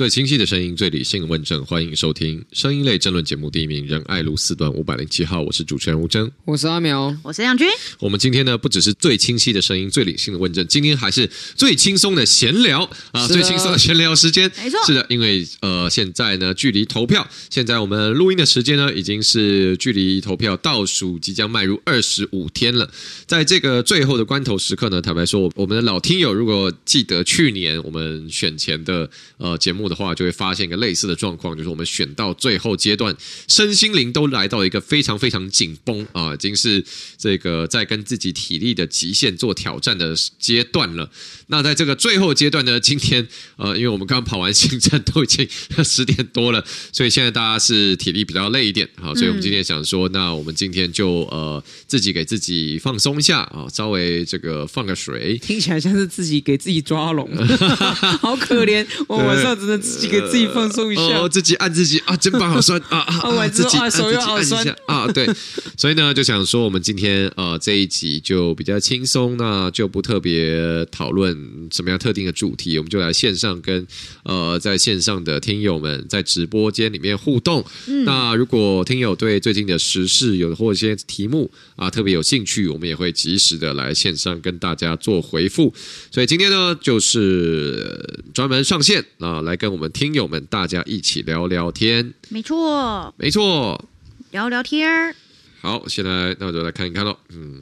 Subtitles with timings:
[0.00, 5.42] 最清晰的声音，最理性的问政，欢迎收听声音类政论节目第一名，仁爱路四段五百零七号。
[5.42, 7.68] 我是主持人吴峥，我是阿苗，我是杨军。
[7.98, 14.50] 我们今天呢，不只是最清晰的声音，最理性的问政，今天还是最轻松的闲聊啊，最轻松的闲聊时间。
[14.56, 22.90] 没错，是的，因为呃，现在呢，距离投票，现在我们录音的时间呢，已经是距离投票倒数即将迈入二十五天了。
[23.26, 30.60] 在这个最后的关头时刻呢，坦白说，我们的老听友如果记得去年我们选前的呃节目的话，就会发现。
[30.60, 33.16] 一个类似的状况，就是我们选到最后阶段，
[33.48, 36.84] 身心灵都来到一个非常非常紧绷啊，已经是
[37.18, 41.10] 这个在跟自己体力的极限做挑战的阶段了。
[41.48, 45.48] 那在这个最后阶段呢，今天呃，因为我们刚跑完行程，都已经
[45.82, 57.28] 十点多了，所以现在大家是体力比较累一点，好，所以我们今天想说，那我们今天就呃自己给自己放松一下啊，稍微这个放个水，听起来像是自己给自己抓龙，
[58.20, 60.70] 好可怜，我晚上只能自己给自己放。
[60.70, 63.48] 松一下，哦，自己按自己啊，肩膀好酸啊啊！
[63.50, 65.28] 自己按自己按一下啊，对，
[65.76, 71.36] 所以呢，就想说我们今天呃这一集就比较轻松，那就不特别讨论
[71.72, 73.84] 什么样特定的主题，我们就来线上跟
[74.22, 77.64] 呃在线上的听友们在直播间里面互动。
[77.88, 85.74] 嗯、那如果听友对最近的时事有或者一些题目啊特别有兴趣，我们也会及时的来线上跟大家做回复。
[86.12, 90.42] 所以今天呢，就是专门上线啊，来跟我们听友们。
[90.46, 93.84] 大家一起聊聊天，没错，没错，
[94.30, 95.14] 聊聊天。
[95.60, 97.14] 好，现在那我就来看一看喽。
[97.28, 97.60] 嗯，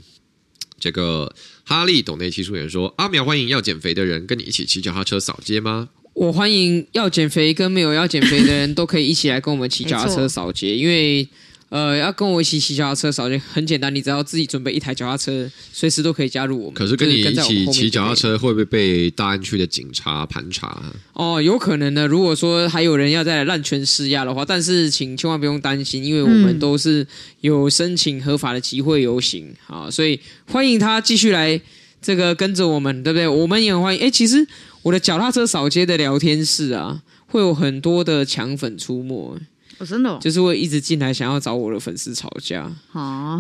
[0.79, 11.29] 这个哈利董内技术员说：“阿苗欢迎要减肥的人跟你一起骑脚踏车扫街吗？”我欢迎要减肥跟没有要减肥的人都可以一起来跟我们骑脚踏车扫街， 因为。
[11.71, 16.75] 呃，要跟我一起骑脚踏车，首先很简单，你只要自己准备一台脚踏车，随时都可以加入我们。
[16.75, 20.83] 可是跟你一起骑脚踏车，会不会被大安区的警察盘查？
[21.13, 22.07] 哦，有可能的。
[22.07, 27.07] 如果说还有人要再来滥权施压的话，但是请千万不用担心，因为我们都是
[27.43, 31.61] 有申请合法的集会游行啊，所以欢迎他继续来
[32.01, 33.29] 这个跟着我们，对不对？
[33.29, 34.01] 我们也很欢迎。
[34.01, 34.47] 哎，其实
[34.81, 39.39] 我的脚踏车扫街的聊天室啊，会有很多的抢粉出没。
[39.79, 42.71] 我真的就是会一直进来想要找我的粉丝吵架，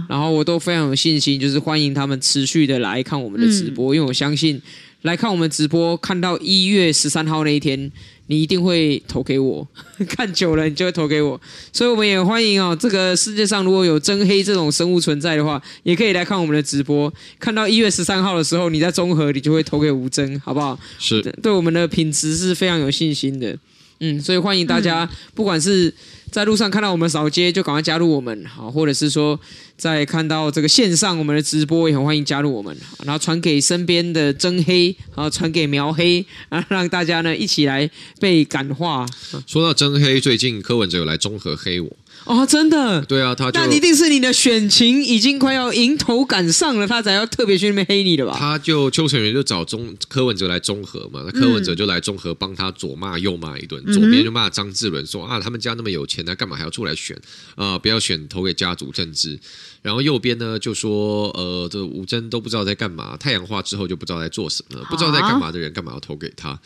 [0.08, 4.60] 然后我都非常有信心，就是欢迎他们持续的来看我们的直播，因为我相信
[5.02, 7.90] 来看我们直播，看到一月十三号那一天，
[8.26, 9.66] 你一定会投给我，
[10.08, 11.40] 看久了你就会投给我，
[11.72, 20.78] 所以我们也欢迎哦，这个世界上如果有真黑这种生物存在的话，也可以来看我们的直播，看到一月十三号的时候，你在综合，你就会投给吴征，好不好？
[20.98, 23.56] 是，对我们的品质是非常有信心的，
[24.00, 25.94] 嗯，所以欢迎大家，不管是。
[26.30, 29.40] 在路上看到我们扫街，就赶快加入我们，好，或者是说
[29.78, 39.06] 在看到这个线上我们的直播，也很欢迎加入我们，然后传给身边的真黑，然后传给苗黑，啊， 让大家呢一起来被感化。
[39.46, 41.96] 说到真黑，最近柯文哲有来综合黑我。
[42.28, 43.02] 哦，真的？
[43.06, 48.36] 对啊，他就那一定是你的选情已经快要迎头赶上了，他才要特别去那边黑你的吧？
[48.38, 57.16] 他就邱成元就找中柯文哲来中和嘛，那柯文哲就来中和帮他左骂右骂一顿，嗯、左边就骂张志伦说啊，他们家那么有钱，他干嘛还要出来选
[57.56, 57.78] 啊、呃？
[57.78, 59.38] 不要选，投给家族政治。
[59.80, 66.60] 然后右边呢就说呃，这吴征都不知道在干嘛，太阳化之后就不知道在做什么，不知道在干嘛的人干嘛要投给他？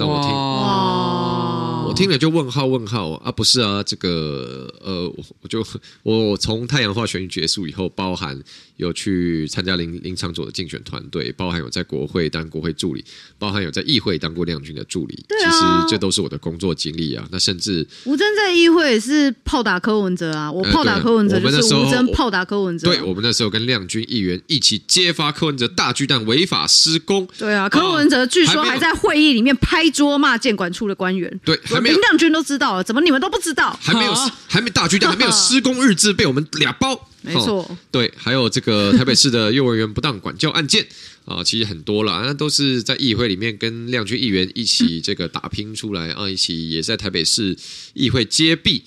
[0.00, 3.30] 那我听，哇我听了就问号问号啊！
[3.30, 5.12] 不是啊，这个呃，
[5.42, 5.62] 我就
[6.02, 8.38] 我从太阳化选举结束以后，包含
[8.76, 13.04] 有去参加林林场佐的竞选团队，包含有在国会当国会助理，
[13.38, 15.22] 包含有在议会当过亮君的助理。
[15.28, 17.26] 对啊，其实这都是我的工作经历啊。
[17.30, 22.86] 那甚至吴征在议会也是炮打柯文哲啊，我炮打柯文哲，就是吴征炮打柯文哲。
[22.86, 27.28] 对，我们那时候跟亮君议员一起揭发柯文哲大巨蛋违法施工。
[27.36, 29.89] 对啊，柯文哲据说还在会议里面拍。
[29.90, 33.78] 捉骂建管处的官员，对，还没有林亮君都知道了，怎么你们都不知道？
[33.82, 34.14] 还没有，
[34.48, 37.76] 还没大巨蛋，还没有施工日志被我们俩包，没错。
[37.90, 40.86] 对，还有这个台北市的幼儿园不当管教案件
[41.24, 47.56] 啊，其实很多了，那都是在议会里面跟亮君议员一起这个打拼出来啊，一起也在台北市
[47.94, 48.84] 议会揭弊。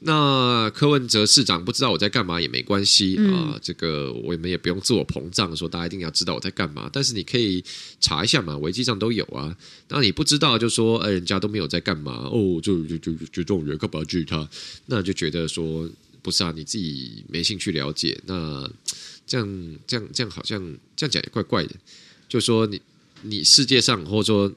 [0.00, 6.88] 那柯文哲市长不知道我在干嘛也没关系、嗯、啊，这个我们也不用自我膨胀，说大家一定要知道我在干嘛。
[6.92, 7.64] 但是你可以
[7.98, 9.56] 查一下嘛，维基上都有啊。
[9.88, 14.46] 那你不知道就说，哎，人家都没有在干嘛哦，就就就就这种人干嘛要拒他？
[14.84, 15.88] 那就觉得说
[16.20, 18.20] 不是啊，你自己没兴趣了解。
[18.26, 18.70] 那
[19.26, 20.60] 这样这样这样好像
[20.94, 21.74] 这样讲也怪怪的。
[22.28, 22.80] 就说你
[23.22, 24.52] 你世界上或者说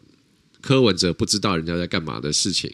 [0.59, 2.69] 柯文哲不知道人家在干嘛的事情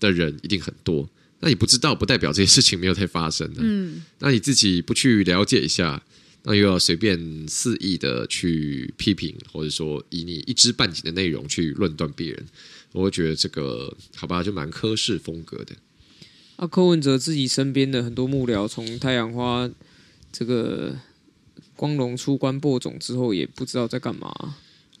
[0.00, 1.08] 的人一定很多。
[1.40, 3.60] 那你不知道，不代表这些事情没有在发生的。
[3.62, 6.02] 嗯，那你自己不去了解一下，
[6.42, 12.46] 那又要随便肆意的去批评，或者说以你一知半解的内容去论断别人，
[12.92, 15.74] 我会觉得这个好吧，就蛮科氏风格的。
[16.56, 19.70] 啊，柯文哲自己身边的很多幕僚，从太阳花
[20.30, 20.94] 这个
[21.74, 24.30] 光荣出关播种之后，也不知道在干嘛。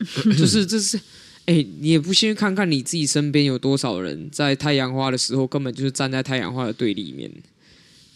[0.38, 0.98] 就是这是，
[1.46, 7.30] 哎、你也不先看看你自己身边有多少人在太阳花的时候，根本就是站在太阳花的对立面。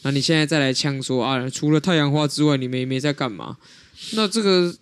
[0.03, 3.57] 那你现在再来呛说啊，除了太阳花之外，你们也没在干嘛？
[4.13, 4.75] 那这个。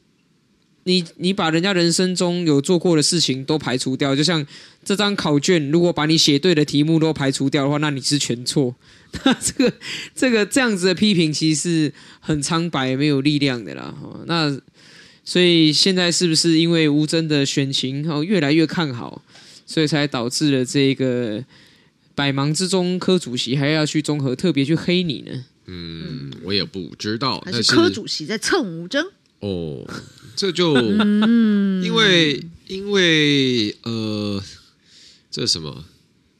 [0.85, 4.45] 你你把人家人生中有做过的事情都排除掉，就像
[4.85, 8.75] 这张考卷，如果把你写对的题目都排除掉的话，那你是全错。
[9.23, 9.73] 那这个
[10.13, 13.95] 这个这样子的批评，其实是很苍白、没有力量的啦。
[14.27, 14.61] 那
[15.25, 19.23] 所以现在是不是因为吴峥的选情哦越来越看好，
[19.67, 21.45] 所以才导致了这个
[22.15, 25.45] 百忙之中柯主席还要去综合特别去黑你呢？
[25.67, 29.05] 嗯，我也不知道，还是柯主席在蹭吴峥
[29.39, 29.87] 哦。
[30.35, 34.43] 这就因为因为呃，
[35.31, 35.85] 这是什么？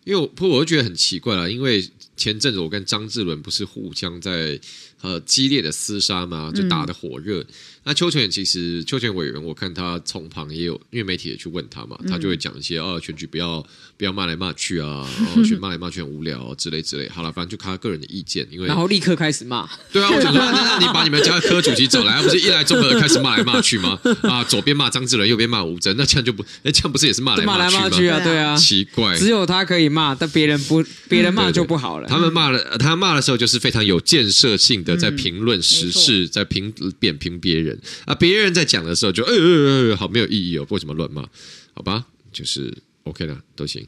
[0.05, 1.49] 因为我不，我就觉得很奇怪了。
[1.49, 4.59] 因为前阵子我跟张志伦不是互相在
[5.03, 7.41] 呃激烈的厮杀嘛，就打得火热。
[7.43, 7.47] 嗯
[7.85, 13.61] 那邱全其实邱全委员，我看他从旁也有，因为媒体也去问他嘛，他就会讲一些哦，选举不要
[13.97, 15.05] 不要骂来骂去啊，
[15.35, 17.09] 哦，选骂来骂去很无聊、哦、之类之类。
[17.09, 19.69] 好了，反正就看他个人的意见，因为然后立刻开始骂。
[19.93, 23.99] 对啊，我想说，那那你把你们家科主席找来，不是一来综合开始骂来骂去吗？
[24.23, 27.91] 啊，左边骂张志伦，右边骂吴峥，那这样就不，那这样不是也是骂来骂去吗？
[27.91, 32.07] 去啊，对啊，奇怪，只有他可以骂，但别人不，别人骂就不好了。
[32.07, 38.53] 对对对，他们骂了，他骂的时候就是非常有建设性的在评论时事，嗯、在评点评别人啊，别人。
[38.53, 41.27] 在讲的时候就呃呃呃好没有意义哦，为什么乱骂？
[41.73, 42.73] 好吧，就是
[43.05, 43.87] OK 了，都行。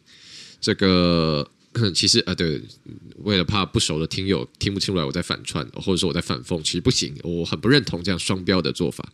[0.61, 1.47] 这个
[1.95, 2.61] 其实啊，对，
[3.19, 9.06] 为了怕不熟的听友听不清楚来我在反串，或者说我在反讽，其实不行，我很不认同这样双标的做法。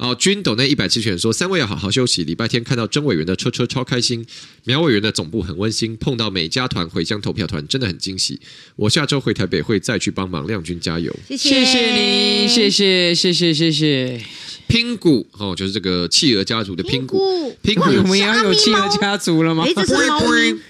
[0.00, 2.24] 哦，军斗那一百七十元说，三位要好好休息。
[2.24, 4.24] 礼拜天看到曾委员的车车超开心，
[4.64, 8.40] 苗委员的总部很温馨，碰到美家团回乡投票团真的很惊喜。
[8.76, 14.24] 我下周回台北会再去帮忙，亮君加油，谢谢你，谢谢谢谢谢谢。
[14.68, 19.66] 拼骨哦，就是这个企鹅家族的拼骨，拼骨我们也要有企鹅家族了吗？
[19.76, 20.22] 这是猫，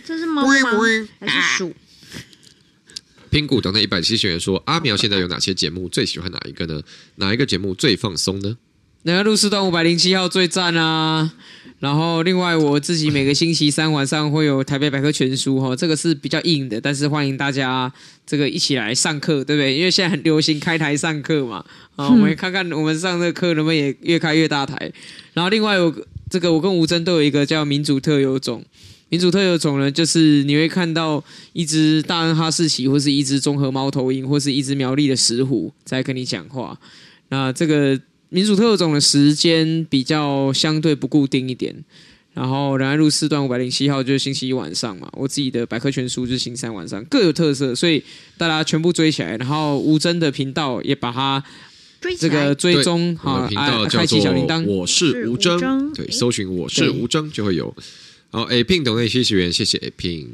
[0.04, 1.08] 这是猫吗？
[1.20, 1.72] 还是鼠？
[3.30, 5.88] 拼谷等那一百七十元说，阿苗现在有哪些节目？
[5.88, 6.82] 最喜欢哪一个呢？
[7.14, 8.56] 哪一个节目最放松呢？
[9.02, 11.32] 那个路四段五百零七号最赞啊！
[11.78, 17.90] 然后另外我自己每个星期三晚上会有台北百科全书哈，这个是比较硬的，但是欢迎大家
[18.26, 19.74] 这个一起来上课，对不对？
[19.74, 21.64] 因为现在很流行开台上课嘛，
[21.96, 24.92] 啊，我们看看我们上这个课能不能也越开越大台。
[25.32, 25.90] 然后另外有
[26.28, 28.62] 这个我跟吴征都有一个叫民主特有种，
[29.08, 31.24] 民主特有种呢，就是你会看到
[31.54, 36.78] 一只大恩哈士奇，或是一只综合猫头鹰，或是一只苗栗的石虎在跟你讲话，
[37.30, 37.98] 那这个。
[38.30, 41.74] 民主特种的时间比较相对不固定一点，
[42.32, 48.02] 然后仁爱路四段五百零七号就是星期一晚上嘛，我自己的百科全书就是星期三晚上，各有特色，所以
[48.38, 51.42] 大家全部追起来，然后吴峥的频道也把它
[52.18, 54.32] 这个追踪好，频道叫做
[54.66, 57.74] 我是吴征，对，搜寻我是吴征就会有。
[58.30, 60.28] 好，A Pin 等内谢谢元，谢谢 A Pin。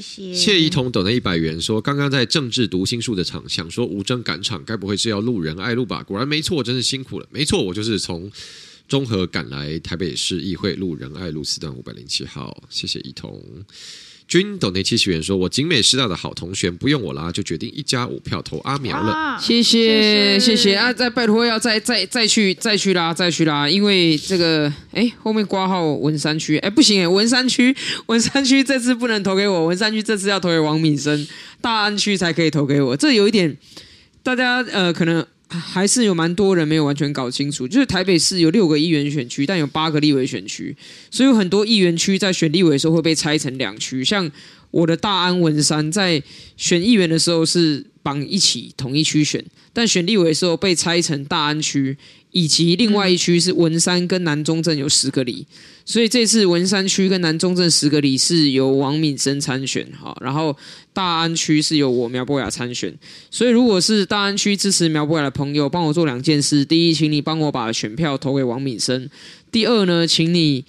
[0.00, 6.02] 谢谢谢宜彤等了一百元，说刚刚在政治读心术的场，想说吴峥赶场，该不会是要路人爱路吧？
[6.02, 7.28] 果然没错，真是辛苦了。
[7.30, 8.30] 没错，我就是从
[8.88, 12.64] 中和赶来台北市议会路人爱路四段五百零七号。
[12.68, 13.42] 谢谢一彤。
[14.26, 19.12] 君斗内七十元说：“我景美师大的好同学，不用我啦，就决定一家五票投阿苗了。
[19.12, 20.92] 啊”谢谢谢谢啊！
[20.92, 23.68] 再拜托要再再再去再去啦再去啦！
[23.68, 27.76] 因为这个哎后面挂号文山区哎不行哎文山区
[28.06, 31.26] 文山区这次不能投给我，文山区这次要投给王敏生，
[31.60, 32.96] 大安区才可以投给我。
[32.96, 33.56] 这有一点
[34.22, 35.24] 大家呃可能。
[35.60, 40.76] 还是有蛮多人没有完全搞清楚，就是台北市有六个议员选区，但有八个立委选区，
[41.10, 44.04] 所以有很多议员区在选立委的时候会被拆成两区。
[44.04, 44.30] 像
[44.70, 46.22] 我的大安文山在
[46.56, 51.98] 选议员的时候是绑一起统一区选，但选立委的时候被拆成大安区。
[52.34, 55.46] 以及另外一区是文山跟南中正有十个里，
[55.84, 60.56] 所以这次文山区跟南中正十个里是由王敏生参选哈，然后
[60.92, 62.92] 大安区是由我苗博雅参选，
[63.30, 69.06] 所以如果是大安区支持苗博雅的朋友，帮我做两件事：第一，请你帮我把选票投给王敏生；
[69.52, 70.64] 第二呢，请你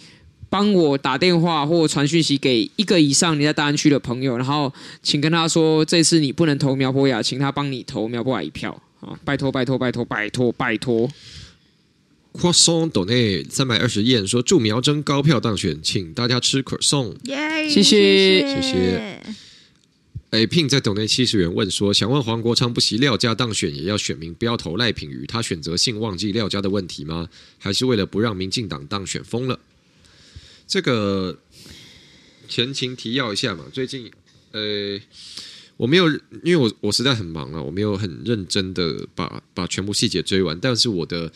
[0.49, 4.71] 帮我打电话或传讯息给一个以上你在大安区的朋友，然后
[5.03, 9.19] 请跟他说，这次你不能投苗博雅，请他帮你投苗博雅一票啊！
[9.25, 11.09] 拜托拜托拜托拜托拜托。
[12.33, 17.15] croissant 送斗内三百二十元说祝苗真高票当选，请大家吃可颂。
[17.23, 19.21] 耶，谢谢谢谢。
[20.31, 27.29] A Pin 在斗内七十元问说，想问黄国昌不惜廖家当选也要选民不要投赖品妤，他选择性忘记廖家的问题吗？
[27.57, 29.57] 还是为了不让民进党当选疯了？
[30.67, 31.39] 这个
[32.47, 34.11] 前情提要一下嘛，最近
[34.51, 34.99] 呃。
[35.77, 36.09] 我没有，
[36.41, 40.57] 因为我我实在很忙啊，我没有很认真的把把全部细节追完。
[40.61, 41.29] 但是我的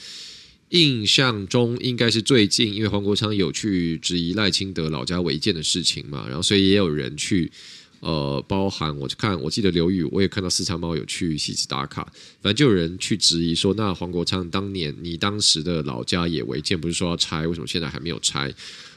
[0.69, 7.51] 印象中，应该是最近，因为黄国昌有去质疑赖清德老家违建的事情嘛，然后所以也有人去
[7.99, 12.03] 呃，包含我去看，我记得刘宇，我也看到四叉猫有去汐止打卡，
[12.41, 18.53] 反正就有人去质疑说，那黄国昌当年你当时的老家也违建，不是说要拆，为什么现在还没有拆？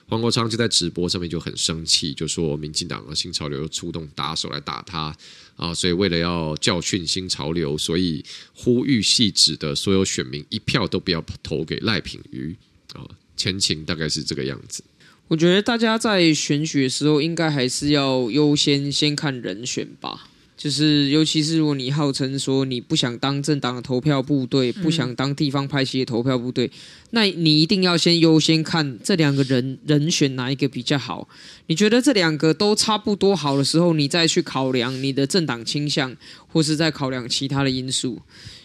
[0.09, 5.17] 黄国昌就在直播上面就很生气，就说民进党的新潮流出动打手来打他
[5.57, 12.55] 啊，所以为了要教训新潮流，所以呼吁汐止的所有选民一票都不要投给赖品妤
[12.93, 13.07] 啊。
[13.37, 14.85] 前情大概是这个样子。
[15.29, 20.29] 我觉得大家在选举的时候，应该还是要优先先看人选吧。
[20.63, 26.71] 就是，尤其是如果你号称说你不想当政党的投票部队，不想当地方派系的投票部队，
[27.11, 31.29] 那你一定要先优先看这两个人人选哪一个比较好。
[31.67, 36.17] 你觉得这两个都差不多好的时候，你再去考量你的政党倾向，
[36.47, 38.21] 或是再考量其他的因素。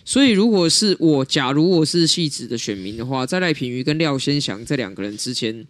[0.05, 5.65] 所以，如果是我，假如我是戏子的选民的话，在赖品妤跟廖先祥这两个人之间，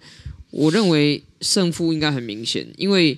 [0.51, 3.17] 我认为胜负应该很明显，因为。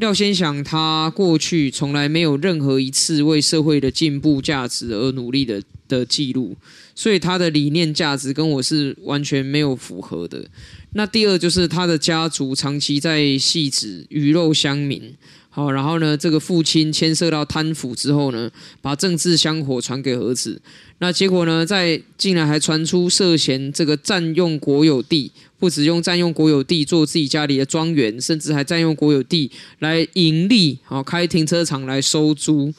[0.00, 6.56] 廖先祥他过去从来没有任何一次为社会的进步价值而努力的的记录，
[6.94, 10.42] 所以他的理念价值跟我是完全没有符合的。
[10.94, 15.14] 那第二就是他的家族长期在戏子鱼肉乡民，
[15.50, 20.60] 好，然后呢，这个父亲牵涉到贪腐之后呢，把政治香火传给儿子，
[20.98, 25.32] 那结果呢，在竟然还传出涉嫌这个占用国有地。
[25.58, 32.72] 不只用占用国有地做自己家里的庄园，甚至还占用国有地来盈利，好开停车场来收租，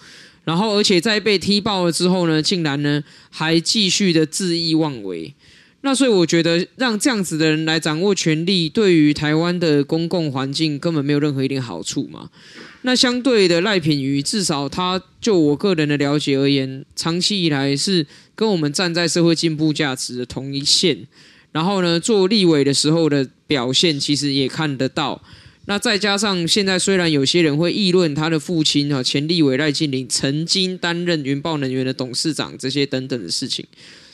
[0.45, 5.31] 然后而且在被踢爆了之后呢，竟然呢还继续的恣意妄为。
[5.81, 12.29] 那所以我觉得让这样子的人来掌握权力，对于台湾的公共环境根本没有任何一点好处嘛。
[12.83, 21.07] 那相对的赖品妤，至少他就我个人的了解而言，长期以来是跟我们站在社会进步价值的同一线。
[21.51, 25.21] 然后呢，做立委的时候的表现，其实也看得到。
[25.65, 33.65] 那再加上现在，虽然有些人会议论他的父亲啊，前立委赖劲霖曾经担任云豹能源的董事长，这些等等的事情，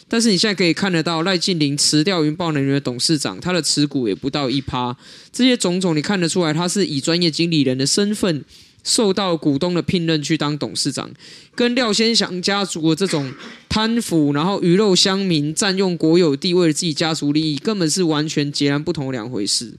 [0.08, 4.96] 但是你现在可以看得到，赖劲霖辞掉云豹能源的董事长，他的持股也不到一趴。
[5.32, 8.44] 这些种种，你看得出来，他是以专业经理人的身份。
[8.84, 11.12] 受到股东的聘任去当董事长，
[11.54, 13.34] 跟廖先祥家族的这种
[13.68, 19.74] 贪腐，然后鱼肉乡民占用国有地为了自己家族利益，根本是完全截然不同的两回事。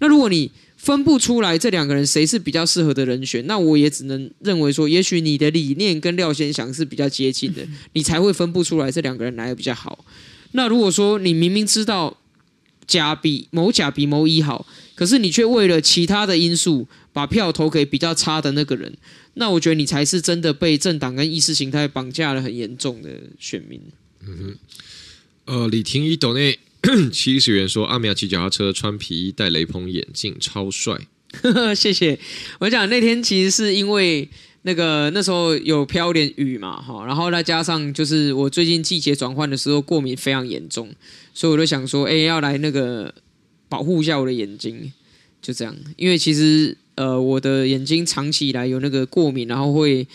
[0.00, 10.04] 那如果你分不出来这两个人谁是比较适合的人选，那我也只能认为说，也许你的理念跟廖先祥是比较接近的， 你才会分不出来这两个人哪个比较好。
[10.52, 12.16] 那如果说你明明知道
[12.86, 16.88] 甲比某甲比某乙好，可是你却为了其他的因素。
[17.12, 18.96] 把票投给比较差的那个人，
[19.34, 23.80] 那我觉得你才是真的被政党跟意识形态绑架了很严重的选民。
[24.24, 24.56] 嗯哼，
[25.46, 26.56] 呃，李廷一斗内
[27.12, 30.98] 七十元说，阿苗骑脚踏车，穿皮衣，戴雷朋眼镜，超帅。
[31.76, 32.18] 谢谢。
[32.58, 34.28] 我讲那天其实是因为
[34.62, 40.90] 那个那时候有飘点雨嘛，哈，然后再加上就是我最近季节转换的时候过敏非常严重，
[41.34, 43.14] 所以我就想说，哎，要来那个
[43.68, 44.92] 保护一下我的眼睛，
[45.40, 45.76] 就这样。
[45.96, 46.76] 因为其实。
[46.96, 50.06] 呃，我的眼睛长期以来有那个过敏，然后会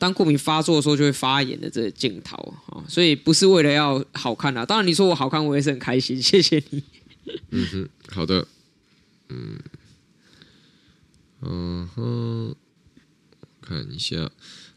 [0.00, 2.34] 当过敏发作的时候就会发炎的这个镜头
[2.66, 4.64] 啊，所以不是为了要好看啊。
[4.64, 6.82] 当然你说我好看，我也是很开心，谢谢你。
[7.50, 8.48] 嗯哼，好的，
[9.28, 9.58] 嗯，
[11.42, 12.54] 嗯哼，
[13.60, 14.30] 看一下，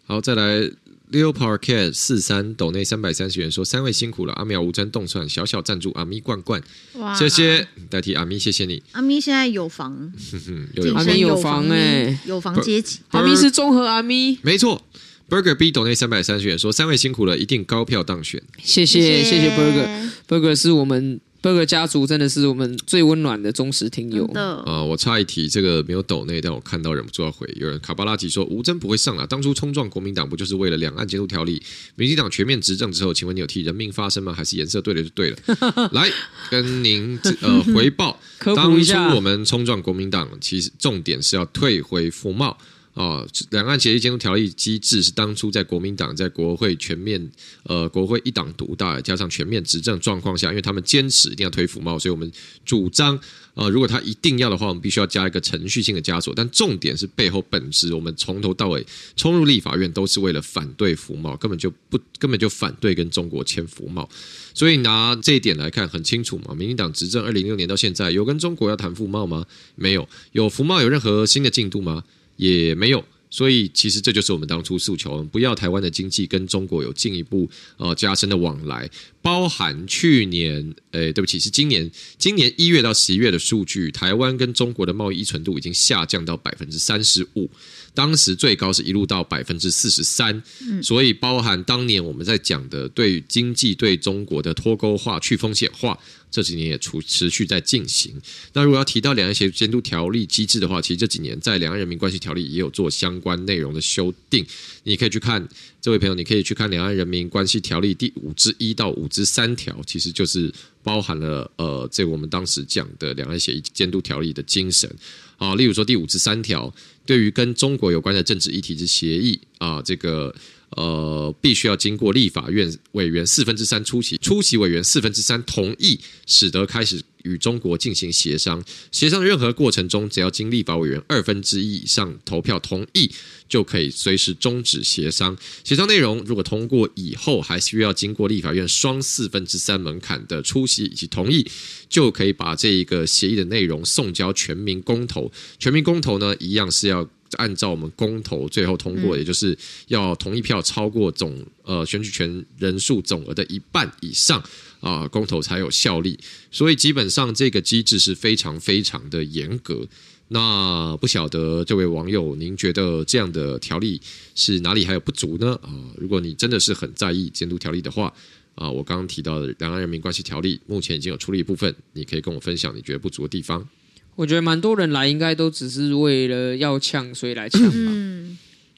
[0.06, 0.70] 好，再来。
[1.12, 6.60] Leo Parket 四三斗内三百三十元说，三位辛苦了，阿苗无针动算小小赞助阿咪罐罐，
[6.94, 8.82] 哇谢谢代替阿咪谢谢你。
[8.94, 10.12] 阿咪现在有房，
[10.74, 14.82] 有阿咪有房哎、欸，有房阶级，阿咪是综合阿咪，没错。
[15.30, 24.26] Burger B 斗内三百三十元说，三位辛苦了，一定高票当选，谢谢谢谢 Burger Burger 是我们 Burger 家族真的是我们最温暖的忠实听友。
[24.28, 27.46] 啊、呃，我插一提，这个没有抖内，但我看到忍不住要回。
[27.60, 31.62] 有人卡巴拉吉说吴峥不会上了，当初冲撞国民党不就是为了两岸监督条例？
[31.96, 34.32] 民进党全面执政之后，请问你有替人民发声吗？
[34.34, 35.38] 还是颜色对了就对了？
[35.92, 36.10] 来
[36.50, 38.18] 跟您呃回报，
[38.56, 42.58] 当初我们冲撞国民党，其实重点是要退回服贸。
[42.94, 47.32] 哦，两岸协议监督条例机制是当初在国民党在国会全面
[47.64, 52.32] 呃国会一党独大加上全面执政状况下，因为他们坚持一定要推服贸，所以我们
[52.64, 53.20] 主张
[53.56, 56.36] 呃如果他一定要的话，我们必须要加一个程序性的枷锁。
[56.36, 58.86] 但重点是背后本质，我们从头到尾
[59.16, 64.08] 冲入立法院都是为了反对服贸，根本就不根本就反对跟中国签服贸。
[64.54, 69.44] 所以拿这一点来看很清楚嘛，民进党执政二零一六年到现在有跟中国要谈服贸吗？
[69.74, 70.08] 没有。
[70.34, 72.04] 有服贸有任何新的进度吗？
[72.36, 78.90] 也没有，所以其实这就是我们当初诉求，不要台湾的经济跟中国有进一步呃加深的往来，
[79.22, 87.50] 包含去年，诶，对不起，是今年，今年一月到十一月的数据，台湾跟中国的贸易依存度已经下降到百分之三十五。
[87.94, 90.42] 当时最高是一路到百分之四十三，
[90.82, 95.98] 所以包含当年我们在讲的对经济对中国的脱钩化、去风险化，
[96.32, 98.20] 这几年也持持续在进行。
[98.54, 104.46] 那如果要提到两岸协监督条例机制的话，其实这几年在两岸人民关系条例也有做相关内容的修订，
[104.84, 105.48] 你可以去看，
[105.80, 114.90] 这位朋友，你可以去看两岸人民关系条例第五之一到五之三条，其实就是包含了呃，这我们当时讲的两岸协议监督条例的精神。
[115.38, 116.74] 啊，例如说第五十三条，
[117.06, 120.34] 对于跟中国有关的政治议题之协议啊，这个
[120.76, 127.04] 呃，必须要经过立法院委员四分之三出席，出席委员四分之三同意，使得开始。
[127.24, 128.62] 与中国进行协商，
[128.92, 133.10] 协商的任何过程中，只要经立法委员二分之一以上投票同意，
[133.48, 135.38] 就可以随时终止协商。
[135.64, 141.50] 协商内容如果通过以后，还需要经过立法院双四分之三门槛的出席以及同意，
[141.88, 145.32] 就可以把这一个协议的内容送交全民公投。
[145.58, 154.44] 全民公投呢，一样是要按照我们公投最后通过，也就是要同意票超过总呃选举权人数总额的一半以上。
[154.84, 156.20] 啊，公投才有效力，
[156.52, 159.88] 所以基本上这个机制是非常非常的严格。
[160.28, 164.02] 那不晓得这位网友，您觉得这样的条例
[164.36, 165.58] 是哪里还有不足呢？
[165.64, 168.14] 啊，如果你真的是很在意监督条例的话，
[168.56, 173.66] 啊，我刚刚提到的《两岸人民关系条例》目前已经有处理一部分，你可以跟我分享你觉得不足的地方。
[174.16, 178.38] 我觉得蛮多人来应该都只是为了要呛，所以来呛嘛，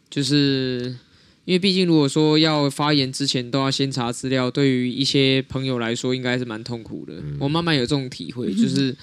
[0.10, 0.96] 就是。
[1.46, 7.14] 因为毕竟，如果说要发言之前都要先查资料，对于一些朋友来说，应该是蛮痛苦的。
[7.40, 8.98] 我慢慢有这种体会，就是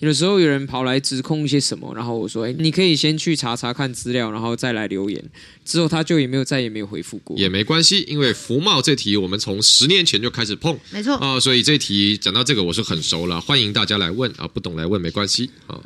[0.00, 5.24] 有的时候有人跑来指控一些什么，然后我说：“哎，你可以先去查查看资料，然后再来留言。”
[5.64, 7.36] 之后他就也没有再也没有回复过。
[7.38, 15.80] 也没关系，因为福茂这题我们从十年前就开始碰，没错啊，所以这题讲到这个我是很熟了，欢迎大家来问啊，不懂来问没关系啊。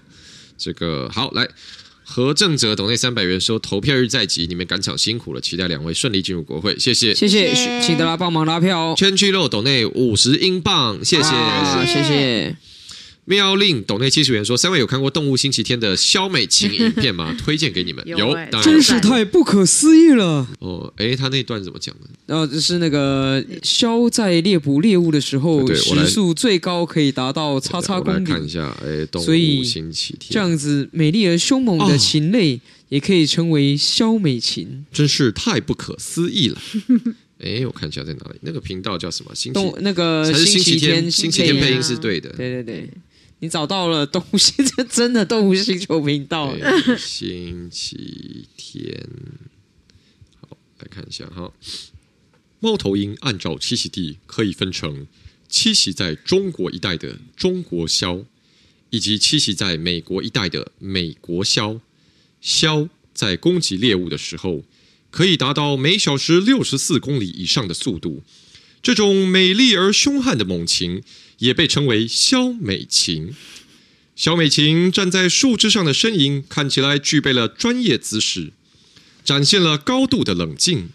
[0.56, 1.48] 这个好来。
[2.10, 7.52] 何正哲董内三百元说：“投票日在即，你们赶场辛苦了，期待两位顺利进入国会，谢谢，谢谢，
[7.82, 12.56] 请大家帮忙拉票哦。”圈区肉董内五十英镑，谢谢，啊、谢谢。
[13.28, 17.36] 妙令斗内七十元说：“三位有看过《动物星期天》的肖美琴影片吗？
[17.38, 18.02] 推荐给你们。
[18.06, 20.48] 有”有，真是太不可思议了。
[20.60, 22.08] 哦，哎，他那段怎么讲的？
[22.24, 28.24] 然后就是那个肖在猎捕猎物的时候，时速最高可以达到叉叉公里。
[28.24, 36.58] 看一下，哎，动物星期天这样子美丽而凶猛的禽类，也可以称为肖美琴，真是太不可思议了。
[37.40, 38.38] 哎，我看一下在哪里？
[38.40, 39.34] 那个频道叫什么？
[39.34, 42.30] 星期那个星期天，星期天配音是对的。
[42.30, 42.90] 对对对。
[43.40, 46.56] 你找到了动物星，这真的动物星球频道。
[46.96, 49.08] 星期天，
[50.40, 51.52] 好，来看一下哈。
[52.58, 55.06] 猫头鹰按照栖息地可以分成
[55.48, 58.24] 栖息在中国一带的中国鸮，
[58.90, 61.80] 以及栖息在美国一带的美国鸮。
[62.42, 64.64] 鸮在攻击猎物的时候，
[65.10, 68.24] 可以达到每小时六十四公里以上的速度。
[68.82, 71.02] 这种美丽而凶悍的猛禽。
[71.38, 73.32] 也被称为萧美琴。
[74.16, 78.52] 萧美琴站在树枝上的身影看起来具备了专业姿势，
[79.24, 80.88] 展现了高度的冷静。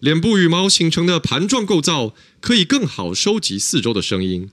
[0.00, 4.50] 脸部羽毛形成的盘状构造可以更好收集四周的声音，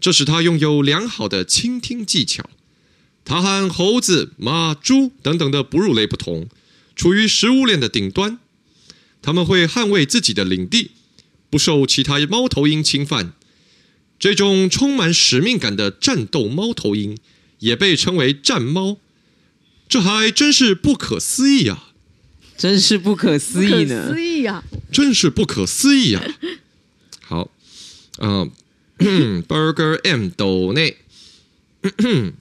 [0.00, 2.48] 这使它拥有良好的倾听技巧。
[3.24, 6.48] 它和猴子、马、猪等等的哺乳类不同，
[6.94, 8.38] 处于食物链的顶端。
[9.20, 10.92] 它们会捍卫自己的领地，
[11.50, 13.34] 不受其他猫头鹰侵犯。
[14.18, 17.18] 这种充满使命感的战斗猫头鹰
[17.58, 18.98] 也被称为战猫，
[19.88, 21.88] 这还真是不可思议啊！
[22.56, 24.08] 真是不可思议呢！
[24.08, 24.62] 不可思议啊！
[24.92, 26.22] 真是不可思议啊！
[27.24, 27.50] 好，
[28.18, 28.52] 嗯、
[28.98, 30.98] 呃、 Burger M 斗内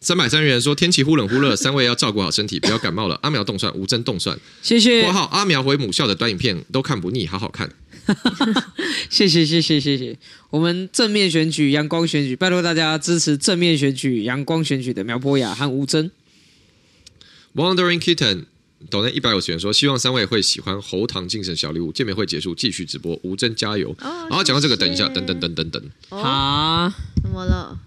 [0.00, 3.20] 三百三元说天气忽冷忽热，三位要照顾好身体，不要感冒了。
[3.22, 5.02] 阿苗冻蒜，吴峥冻蒜，谢谢。
[5.02, 7.72] 括号阿苗回母校的短影片都看不腻，好好看。
[9.08, 10.18] 谢谢谢谢谢谢，
[10.50, 16.10] 我们正面选举、阳光选举，拜托大家支持正面选举、阳光选举的苗博雅和吴峥。
[17.54, 18.46] Wandering Kitten，
[18.90, 21.92] 抖内一百五十元说，希望三位会喜欢喉糖精神小礼物。
[21.92, 23.18] 见面会结束，继续直播。
[23.22, 23.94] 吴峥加油！
[24.00, 25.82] 哦、好，讲到这个，等一下，等等等等等。
[26.10, 26.92] 啊？
[27.22, 27.78] 怎么了？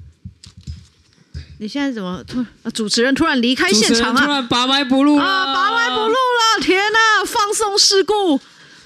[1.58, 2.72] 你现在怎么突、啊？
[2.74, 4.26] 主持人突然离开现场啊？
[4.26, 5.54] 突然拔麦不录了啊！
[5.54, 6.62] 拔麦不录了！
[6.62, 7.26] 天哪！
[7.26, 8.40] 放送事故！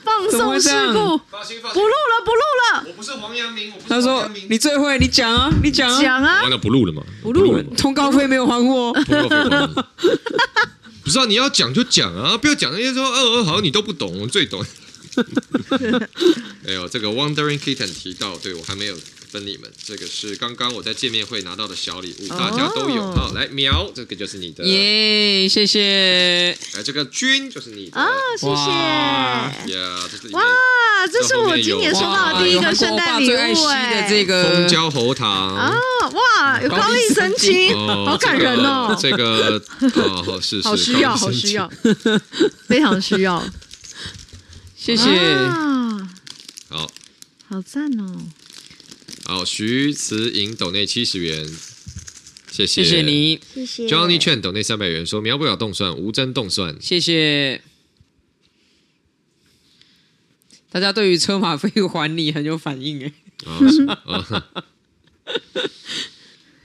[0.10, 0.94] 放送事故！
[0.94, 2.84] 不录了，不录了！
[2.88, 6.42] 我不是黄阳明，我不是他说你最会，你讲啊，你讲啊，讲啊！
[6.42, 7.04] 完了，不录了嘛？
[7.22, 8.92] 不录了，通告费没有还我。
[8.94, 9.84] 通告费。
[11.04, 14.64] 不是啊，你要讲就讲啊，不要讲那些说哦哦好，你都不懂，我最懂。
[16.68, 18.96] 哎呦，这个 Wandering Kitten 提到，对我还没有。
[19.32, 23.14] 分你们，这个是刚刚我在见面会拿到的小礼物，大家都有。
[23.14, 26.58] 好，来苗，这个就是你的，耶，谢谢。
[26.74, 29.78] 来，这个君就是你的，啊，谢谢。
[29.78, 30.42] 呀，这是哇，
[31.14, 35.72] 这是我今年收到的第一个圣诞礼物哎，这个蜂胶喉糖啊，
[36.12, 38.98] 哇，有高丽参青，好感人哦。
[39.00, 39.62] 这个
[39.94, 41.72] 哦，是是，好需要，好需要，
[42.68, 43.46] 非常需要。
[44.90, 45.46] 谢谢，
[46.68, 46.92] 好，
[47.48, 48.26] 好赞哦。
[49.24, 51.46] 好，徐慈莹斗内七十元，
[52.50, 53.88] 谢谢，谢谢你，谢谢。
[53.88, 57.62] Johnny Chen 斗内三百元，说秒不了动算，无真动算，谢谢。
[60.72, 63.14] 大家对于车马费还你很有反应哎。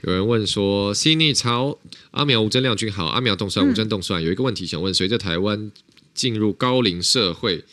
[0.01, 1.77] 有人问说，C 逆超
[2.09, 5.71] 阿苗吴真亮君好，阿苗动算吴真动算，有一个问题想问，随着台湾
[6.15, 7.63] 进入高龄社会。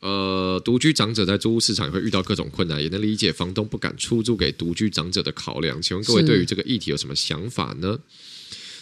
[0.00, 5.80] 呃，独居长者在租屋市场也会遇到各种困难，也能理解房东不敢出租给独居长者的考量。
[5.80, 7.98] 请问各位对于这个议题有什么想法呢？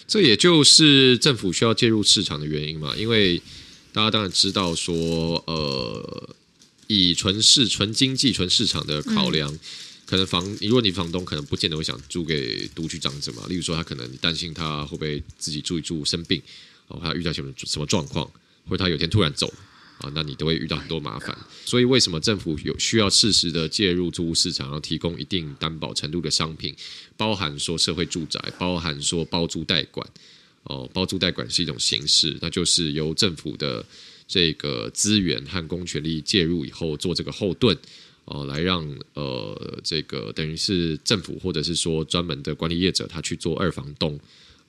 [0.07, 2.95] 这也就是政府需要介入市场的原因嘛？
[2.97, 3.41] 因为
[3.93, 6.35] 大家当然知道说，呃，
[6.89, 9.59] 以纯市、纯经济、纯市场的考量，嗯、
[10.05, 13.45] 可能房，如果你房东可能不见得会想租给独居长者嘛。
[13.49, 16.43] 例如说，他可能担心他会不会自己住一住生病，
[16.89, 18.29] 哦，他遇到什么什么状况，
[18.69, 19.51] 或者他有天突然走。
[19.99, 26.75] 啊，那你都会遇到很多麻烦，所以为什么政府有需要适时的介入租屋市场，要提供一定担保程度的商品，
[27.17, 30.07] 包含说社会住宅，包含说包租代管，
[30.65, 33.87] 哦，包租代管是一种形式，那就是由政府的
[34.27, 37.79] 这个资源和公权力介入以后做这个后盾，
[38.25, 44.19] 哦，来让呃这个等于是政府或者是说专门的管理业者他去做二房东，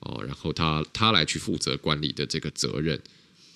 [0.00, 2.98] 哦，然后他他来去负责管理的这个责任。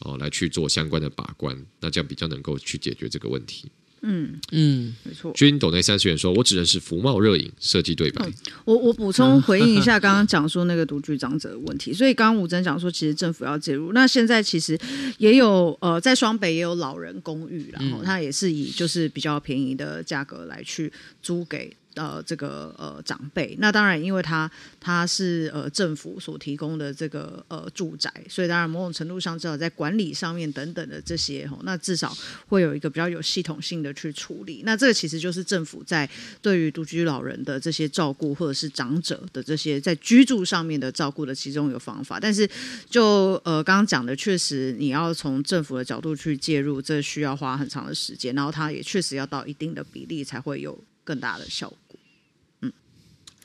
[0.00, 3.70] 哦，来去做相关的把关，那这样比较能够去解决这个问题。
[4.02, 5.30] 嗯嗯，没错。
[5.34, 8.26] 君斗内三十元说：“我只认识福茂热饮设计对白。
[8.26, 8.32] 嗯”
[8.64, 11.92] 我我补充回应一下刚刚讲说那个独居长者的问题。
[11.92, 13.92] 所以刚刚吴真讲说，其实政府要介入。
[13.92, 14.78] 那现在其实
[15.18, 20.90] 也有呃，在双北也有老人公寓，然后它也是以就是比较便宜的价格来去
[21.22, 21.70] 租给。
[21.94, 24.48] 呃，这个呃长辈，那当然，因为他
[24.78, 34.62] 他是呃政府所提供的这个呃住宅，所以当然某种程度上，至少在管理上面等等的这些吼，那至少会有一个比较有系统性的去处理。
[34.64, 36.08] 那这个其实就是政府在
[36.40, 42.20] 对于独居老人的这些照顾，或者是长者的这些在居住上面的照顾的其中一个方法。
[42.20, 42.48] 但是
[42.88, 50.78] 就呃刚刚讲的，确实你要从政府的角度去介入，这需要花很长的时间，然后它也确实要到一定的比例才会有
[51.10, 51.98] 更大的效果。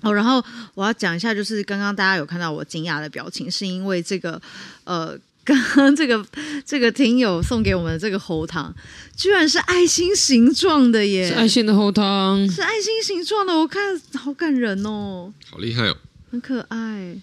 [0.02, 0.44] 哦，然后
[0.76, 4.40] 我要讲一下，就是刚刚大家有看到我惊讶的表情，是因为这个，
[4.84, 6.24] 呃，刚刚这个
[6.64, 8.72] 这个听友送给我们的这个喉糖，
[9.16, 11.30] 居然是爱心形状的耶！
[11.30, 15.98] 是爱心的喉糖，是爱心形状的，我看好感人哦，好厉害哦，
[16.30, 17.18] 很可爱，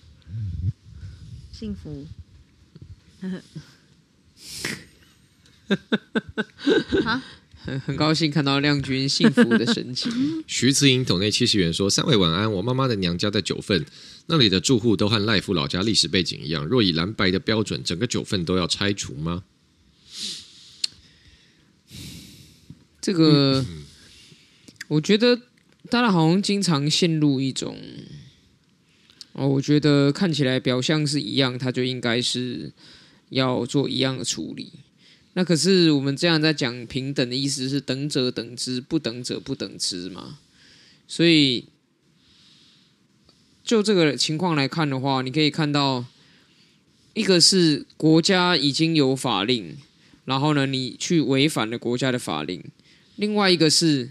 [1.53, 2.05] 幸福，
[7.05, 7.23] 啊。
[7.65, 10.11] 很 很高兴看到亮君幸福的神情。
[10.47, 13.85] 徐慈莹抖内七十元说：“三位晚安，我妈妈的娘家在九份，
[14.27, 16.67] 那里的住户都和赖夫老家历史背景一样。
[16.67, 19.45] 若以蓝白的标准，整个九份都要拆除吗？”
[23.01, 23.83] 这个，嗯、
[24.89, 25.37] 我觉得
[25.91, 27.77] 大家好像经常陷入一种，
[29.33, 32.73] 哦，我觉得看起来表象是一样，他就应该是
[33.31, 34.73] 要做一样的处理。
[35.35, 40.39] 那可是我们这样在讲平等的意思是等者等之，不等者不等之嘛。
[41.09, 41.67] 所以
[43.65, 46.05] 就这个情况来看的话，你可以看到，
[47.15, 49.77] 一个是国家已经有法令，
[50.27, 52.61] 然后呢，你去违反了国家的法令；
[53.17, 54.11] 另外一个是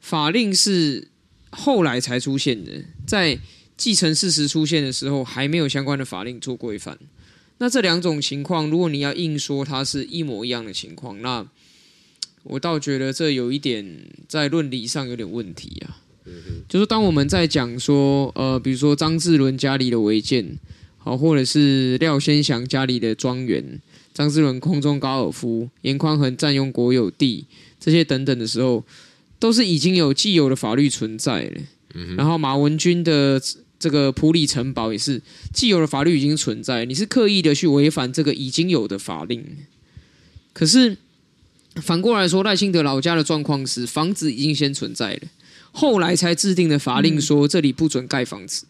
[0.00, 1.08] 法令是
[1.50, 3.38] 后来才出现的，在
[3.76, 6.98] 继承事实出现的时候，还没有相关的法令做规范。
[7.58, 11.46] 那这两种情况，如果你要硬说它是一模一样的情况，那
[12.42, 16.02] 我倒觉得这有一点在论理上有点问题啊。
[16.68, 20.58] 就是当我们在讲说，呃，比如说张志伦家里的违建，
[20.98, 23.80] 好，或者是廖先祥家里的庄园，
[24.14, 27.44] 张志伦空中高尔夫，严宽恒占用国有地，
[27.78, 28.82] 这些等等的时候，
[29.38, 31.60] 都是已经有既有的法律存在了。
[31.94, 33.40] 嗯、然后马文君的
[33.84, 35.20] 这个普里城堡也是
[35.52, 39.44] 既有的法律已经存在，你是刻意的去违反这个已经有的法令。
[40.54, 40.96] 可是
[41.82, 45.20] 反过来说，赖清德老家的状况是房子已经先存在了，
[45.70, 48.64] 后来才制定的法令说这里不准盖房子。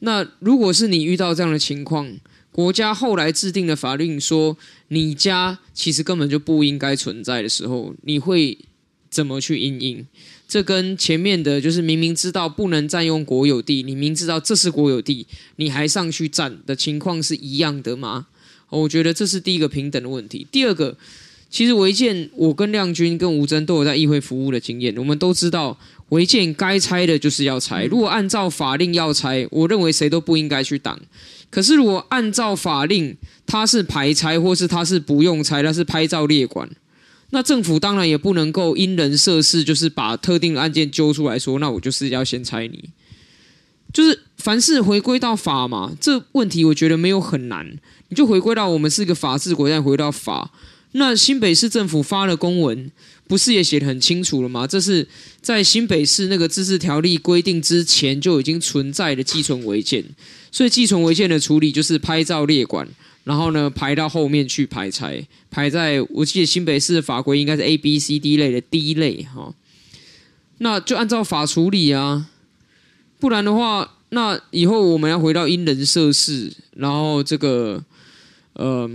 [0.00, 2.12] 那如果是你遇到这样的情况，
[2.50, 8.58] 国家后来制定的法令说你家其实根本就不应该存在的时候，你会
[9.08, 10.04] 怎么去应应？
[10.48, 18.26] 这跟前面的就是明明知道不能占用国有地，你明知道这是国有地，你还上去占的情况是一样的吗？
[18.70, 20.46] 我觉得这是第一个平等的问题。
[20.50, 20.96] 第二个，
[21.50, 25.78] 其实违建，我跟亮君跟吴征都有在议会服务的经验，我们都知道。
[26.10, 30.96] 违建该拆的就是要拆，如果按照法令要拆，我认为谁都不应该去挡。
[31.50, 36.70] 可是如果按照法令，它是排拆，或是它是不用拆，它是拍照列管，
[37.30, 42.90] 那政府当然也不能够因人设事，就是把特定的案件揪出来说，那我就是要先拆你。
[43.92, 50.52] 就是凡事回归到法嘛，这问题我觉得没有很难，你就回归到我们是一个法治国家，回到法。
[50.92, 52.90] 那新北市政府发了公文，
[53.26, 54.66] 不是也写得很清楚了吗？
[54.66, 55.06] 这是
[55.40, 60.04] 在新北市那个自治条例规定之前就已经存在的寄存违建，
[60.50, 62.88] 所以寄存违建的处理就是拍照列管，
[63.26, 69.54] 然后呢排到后面去排拆，排在我记得新北市的法规应该是 A、B、C、D 类的 D 类哈，
[70.58, 72.30] 那就按照法处理啊，
[73.20, 77.84] 不然的话，那以后我们要回到因人设事，然后这个
[78.54, 78.90] 呃。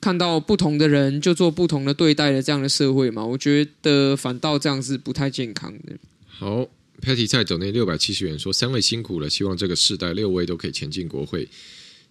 [0.00, 5.92] 看到不同的人就做不同的对待的这样的社会嘛，我觉得反倒这样是不太健康的。
[6.28, 6.68] 好
[7.02, 11.48] ，Patty 在走那六百七十元说三位辛苦了，希望这个世代六位都可以前进国会。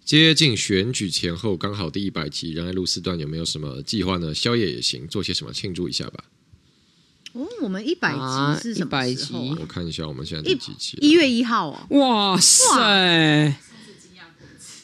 [0.07, 4.33] 接近选举前后，刚好第一百集仁爱路四段有没有什么计划呢？
[4.33, 6.23] 宵夜也行，做些什么庆祝一下吧。
[7.33, 9.57] 哦，我们一百集是什么时候、啊？
[9.59, 10.97] 我看一下，我们现在第几集？
[11.01, 11.77] 一月一号哦。
[11.89, 13.53] 哇塞！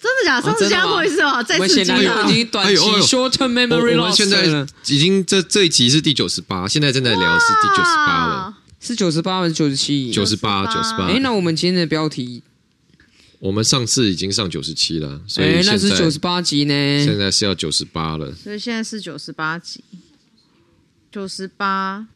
[0.02, 0.46] 真的假的？
[0.46, 1.42] 上次加过一次吗？
[1.42, 1.98] 再次加。
[2.28, 8.58] 已经短期 short term memory loss 我们现在已经这这一集是第九十八，现在正在聊是第九十八了。
[8.82, 10.12] 是九十八还是九十七？
[10.12, 11.06] 九十八，九十八。
[11.06, 12.44] 哎，那我们今天的标题，
[13.44, 16.74] 我们上次已经上九十七了，所以哎，那是九十八集呢。
[17.04, 19.84] 现在是要九十八了，所以现在是九十八集，
[21.12, 22.08] 九十八，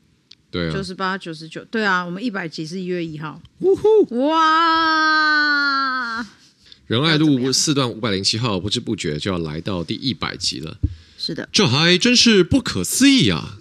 [0.50, 3.42] 对啊，九十八，九十九，对啊，我们一百集是一月一号。
[3.60, 4.26] 呜呼！
[4.30, 6.26] 哇！
[6.86, 10.78] 仁爱路四段五百零七号，不知不觉就要来到第一百集了。
[11.18, 13.58] 是的，这还真是不可思议啊！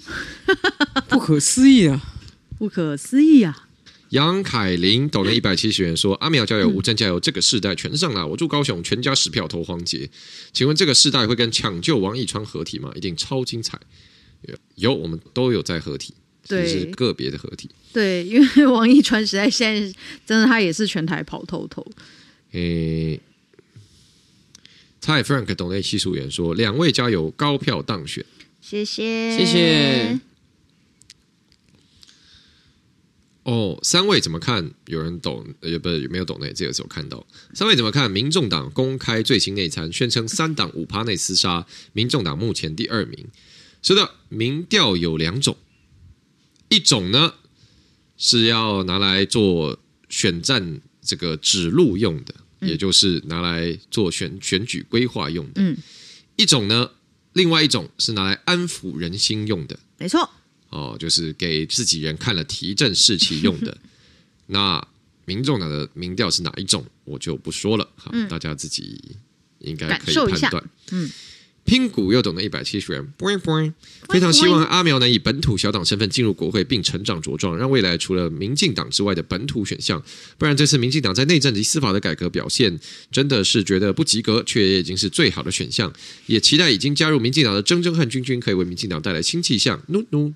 [1.10, 2.00] 不可思议啊！
[2.56, 3.65] 不可思议啊！
[4.16, 8.26] 杨凯琳抖了一百七十元说：“阿苗加油，吴峥加油，这个世代全上了！
[8.26, 10.08] 我住高雄，全家十票投黄杰。
[10.54, 12.90] 请问这个世代会跟抢救王一川合体吗？
[12.94, 13.78] 一定超精彩！
[14.76, 17.68] 有，我们都有在合体，只是个别的合体。
[17.92, 21.86] 对，因为王一川实在现在真的他也是全台跑透透。”
[22.52, 23.20] 诶，
[24.98, 28.24] 蔡 Frank 董内七十五元说：“两位加油，高票当选，
[28.62, 30.18] 谢谢，谢谢。”
[33.46, 34.70] 哦，三位怎么看？
[34.86, 35.46] 有人懂？
[35.62, 36.52] 也，不是有没有懂内？
[36.52, 38.10] 这个时候看到三位怎么看？
[38.10, 43.26] 民众党公开最新内参，宣称三党五趴内厮杀，民众党目前第二名。
[43.82, 45.56] 是的，民调有两种，
[46.68, 47.34] 一种呢
[48.16, 49.78] 是要拿来做
[50.08, 52.34] 选战这个指路用的。
[52.60, 55.76] 也就是拿来做选选举规划用的，嗯，
[56.36, 56.90] 一种呢，
[57.34, 60.28] 另外一种是拿来安抚人心用的，没错，
[60.76, 63.76] 哦，就是给自己人看了提振士气用的。
[64.48, 64.86] 那
[65.24, 69.00] 民众党的民调是哪一种，我就不说了，好，大家自己
[69.60, 71.10] 应该可以判断，嗯。
[71.64, 73.12] 拼股又懂得一百七十元，
[74.08, 80.00] 非常希望阿苗能以本土小党身份进入国会，并成长茁壮，让未来除了民进党之外的本土选项。
[80.38, 82.78] 不然这次民进党在内政及司法的改革表现，
[83.10, 85.92] 真的是觉得不及格，却也已经是最好的选项。
[86.26, 89.82] 也期待已经加入民进党的铮铮和君君可以为民进党带来新气象。
[89.88, 90.32] 努努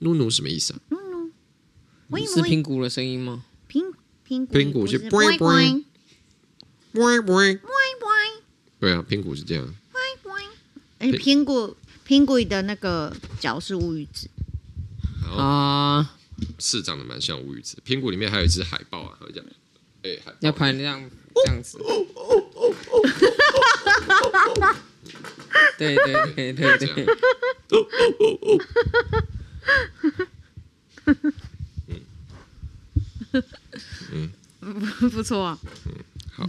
[0.00, 0.80] 努努什么意思啊？
[0.88, 3.44] 努努，是苹果的声音吗？
[3.68, 3.92] 苹
[4.26, 5.84] 苹苹果是 boing boing
[6.92, 8.40] boing boing boing boing，
[8.78, 9.74] 对啊，苹果是这样。
[10.98, 11.74] 哎，苹果
[12.06, 14.28] 苹果的那个角是乌鱼子。
[15.30, 16.14] 啊，
[16.58, 17.78] 是长得蛮像乌鱼子。
[17.86, 19.46] 苹果里面还有一只海豹啊，这样，
[20.02, 21.78] 哎，要拍那样这样子，
[25.78, 27.06] 对对对对对，
[34.12, 35.92] 嗯嗯，不错啊，嗯，
[36.32, 36.48] 好。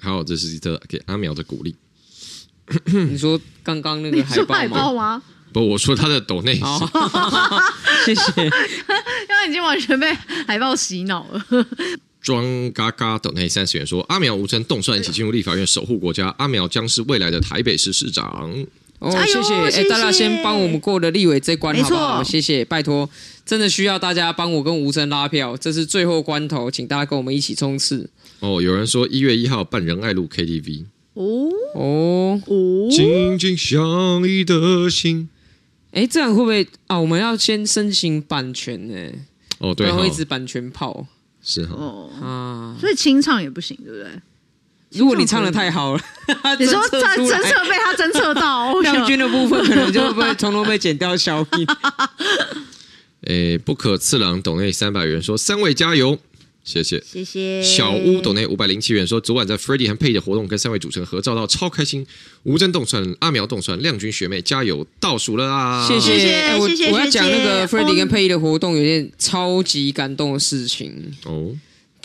[0.00, 1.74] 好，这是一个给阿苗的鼓励。
[2.84, 4.58] 你说刚刚那个海报吗？
[4.58, 5.22] 海报吗？
[5.52, 6.60] 不，我说他的抖内。
[6.60, 6.78] 好，
[8.04, 8.32] 谢谢。
[8.32, 10.12] 刚刚已经完全被
[10.46, 11.46] 海报洗脑了。
[12.20, 18.66] 庄嘎嘎抖内三十元说：“阿苗吴峥冻蒜一起进入立法院守护国家，阿苗将是未来的台北市市长。”
[18.98, 19.54] 哦，谢谢。
[19.54, 22.22] 哎，大家先帮我们过了立委这关，好不好？
[22.22, 23.08] 谢谢，拜托，
[23.44, 28.10] 真的需要大家帮我跟吴峥拉票，这是最后关头，请大家跟我们一起冲刺。
[28.40, 30.86] 哦，有人说一月一号办仁爱路 KTV。
[31.14, 32.88] 哦哦哦！
[32.88, 35.28] 紧紧相依的心，
[35.90, 37.00] 哎，这样会不会啊？
[37.00, 38.94] 我们要先申请版权呢？
[39.58, 41.06] 哦，对，会一直版权炮
[41.42, 44.08] 是哈哦啊，所以清唱也不行，对不对？
[44.90, 46.02] 如果你唱的太好了，
[46.58, 51.66] 你说侦侦测被他侦测到， 亮君的部分可能就会被从头被剪掉消音。
[53.26, 56.18] 诶，不可次郎董内三百元说三位加油。
[56.64, 57.02] 谢谢。
[57.06, 57.62] 谢谢。
[57.62, 62.06] 小屋董内五百零七元说，昨晚在 Freddie 和佩的活动跟三位主持人合照到超开心，
[62.42, 65.88] 吴峥冻蒜阿苗冻蒜亮君学妹加油倒数了啊！
[65.88, 66.18] 谢谢。
[66.18, 71.10] 谢谢，我我要讲那个 Freddie 跟佩的活动有件超级感动的事情。
[71.24, 71.56] 哦，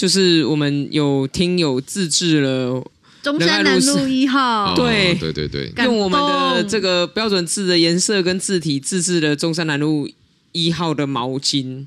[0.04, 2.86] 就是我们有听友自制了
[3.22, 10.10] 中山南路一号， 对对对对，用我们的这个标准字的颜色跟字体自制了中山南路
[10.52, 11.86] 一号的毛巾，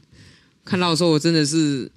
[0.65, 1.91] 看到的时候我真的是。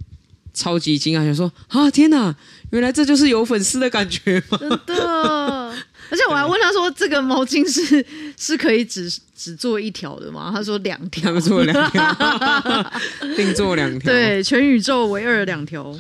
[0.52, 2.36] 超级惊讶，想说啊，天哪，
[2.72, 4.58] 原来这就是有粉丝的感觉吗？
[4.60, 5.59] 真的，
[6.10, 8.06] 而且我还问他说，这个毛巾是
[8.38, 10.52] 是可以只只做一条的吗？
[10.54, 12.92] 他说两条，做两条，
[13.38, 15.98] 定做两条，对，全宇宙唯二两条。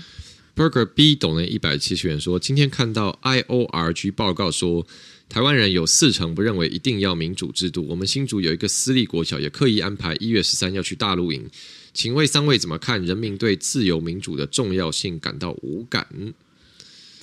[0.55, 4.85] Burger B 懂了一百七十元说，今天看到 IORG 报告说，
[5.29, 7.85] 台湾人有四成不认为一定要民主制度。
[7.87, 11.49] 我们新竹有一个私立国小，也刻意安排一月十三要去大陆营。
[11.93, 13.01] 请问三位怎么看？
[13.05, 16.05] 人民对自由民主的重要性感到无感？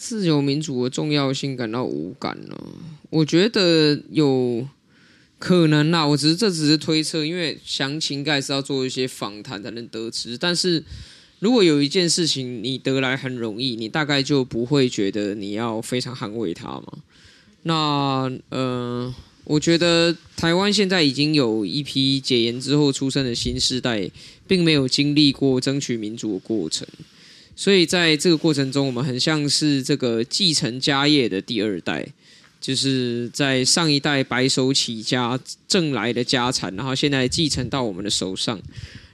[0.07, 2.57] 自由民主的重要性感到无感呢？
[3.11, 4.64] 我觉得有
[5.40, 6.07] 可能啦。
[6.07, 10.38] 我只是这只是推测，因为详情应该是要做一些访谈才能得知。
[10.38, 10.85] 但是
[11.40, 16.92] 如果有一件事情你得来很容易，你大概就不会觉得你要非常捍卫它嘛。
[17.64, 19.12] 那呃。
[19.49, 24.11] 我觉得台湾现在已经有一批解严之后出生的新世代，
[24.45, 26.85] 并没有经历过争取民主的过程，
[27.57, 32.07] 所以在这个过程中，我们很像是这个继承家业的第二代，
[32.61, 38.61] 就是在上一代白手起家挣来的家产，然后现在继承到我们的手上。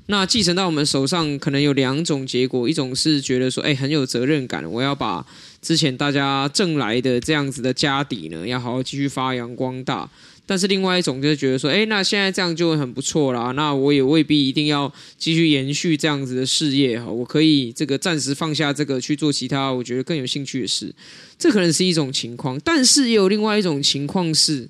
[0.07, 5.25] 那继承到我们手上，可能有两种结果：一种是觉得说，哎，很有责任感，我要把
[5.63, 10.11] 之前大家挣来的这样子的家底呢，要好好继续发扬光大。
[10.53, 13.53] 但是另外一种就是觉得说，哎，那现在这样就很不错啦。
[13.53, 20.95] 那我也未必一定要继续延续这样子的事业哈，我可以这个暂时放下这个去做其他我觉得更有兴趣的事。
[21.39, 24.69] 这可能是一种情况，但是也有另外一种情况是，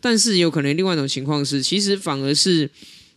[0.00, 2.70] 但是有可能另外一种情况是，其实反而是。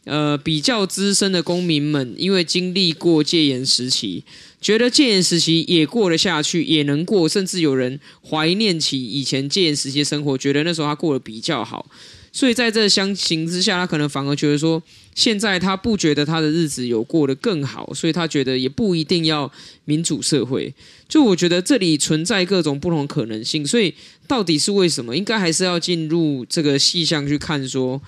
[0.05, 4.21] 呃，比较资深的公民们，因为经历过戒严时期，
[4.59, 7.97] 觉得戒严时期也过得下去，也能过，甚至有人
[8.29, 11.89] 怀念起以前戒严时期的生活，觉得那时候他过得比较好。
[12.33, 14.83] 所以在这相形之下，他可能反而觉得说，
[15.15, 19.49] 现在他不觉得他的日子有过得更好，所以他觉得也不一定要
[19.85, 20.73] 民主社会。
[21.07, 23.93] 就我觉得这里存在各种不同可能性，所以
[24.27, 25.15] 到底是为什么？
[25.15, 28.01] 应该还是要进入这个细项去看说。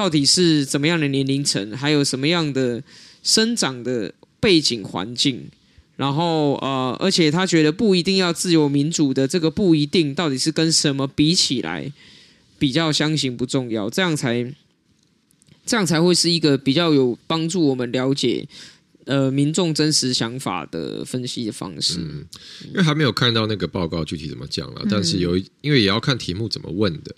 [0.00, 2.82] 到底是怎么样的年龄层，还有什么样的
[3.22, 5.50] 生长的背景环境，
[5.96, 11.92] 然后呃，而且他觉得不一定要自由民主的这个不一定，到底是跟什么比起来
[12.58, 14.50] 比较相形不重要，这样才
[15.66, 18.48] 这样才会是一个比较有帮助我们了解
[19.04, 21.98] 呃民众真实想法的分析的方式。
[21.98, 22.24] 嗯，
[22.68, 27.14] 因为还没有看到那个报告具体怎么讲了，但是有因为也要看题目怎么问的。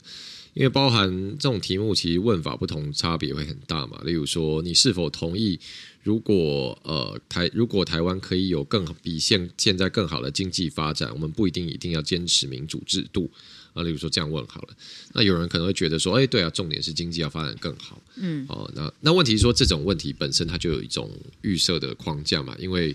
[0.55, 4.01] 因为包含这种题目，其实问法不同，差别会很大嘛。
[4.05, 5.59] 例如说，你是否同意，
[6.03, 13.31] 如果呃台如果台湾可以有更比现现在更好的经济发展，我们不一定一定要坚持民主制度
[13.73, 13.83] 啊。
[13.83, 14.77] 例如说这样问好了，
[15.15, 18.03] 那有人可能会觉得说，哎，对啊，重点是经济要发展更好。
[18.17, 21.11] 嗯，哦，那那问题是说这种问题本身它就有一种
[21.41, 22.95] 预设的框架嘛，因为。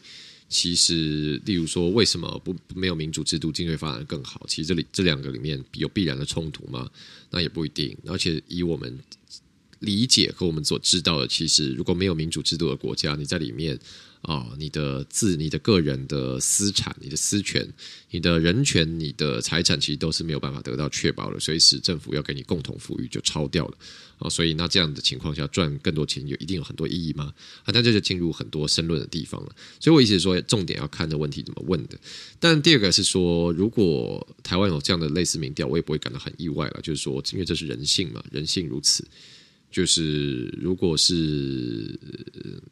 [0.49, 4.45] 其实，例如说，为什么不没有民主制度，经济发展更好？
[4.47, 6.89] 其实这里这两个里面有必然的冲突吗？
[7.29, 7.97] 那也不一定。
[8.05, 8.97] 而且以我们
[9.79, 13.79] 理解和我们所知道的，其实如果没有民主制度的国家，你在里面。
[14.23, 17.65] 啊、你的自、你的个人的私产、你的私权、
[18.09, 21.39] 你的人权、你的财产，其实都是没有办法得到确保的。
[21.39, 23.77] 所以使政府要给你共同富裕，就超掉了、
[24.19, 24.29] 哦！
[24.29, 27.33] 所以那这样的情况下，赚更多钱有一定有很多意义吗？
[27.63, 29.55] 啊，那这就进入很多申论的地方了。
[29.79, 31.97] 所以我意思是说，重点要看的问题怎么问的。
[32.39, 36.79] 但第二个是说，如果台湾有这样的类似民调，我也不会感到很意外了。
[36.81, 39.07] 就是说，因为这是人性嘛，人性如此。
[39.69, 41.99] 就是如果是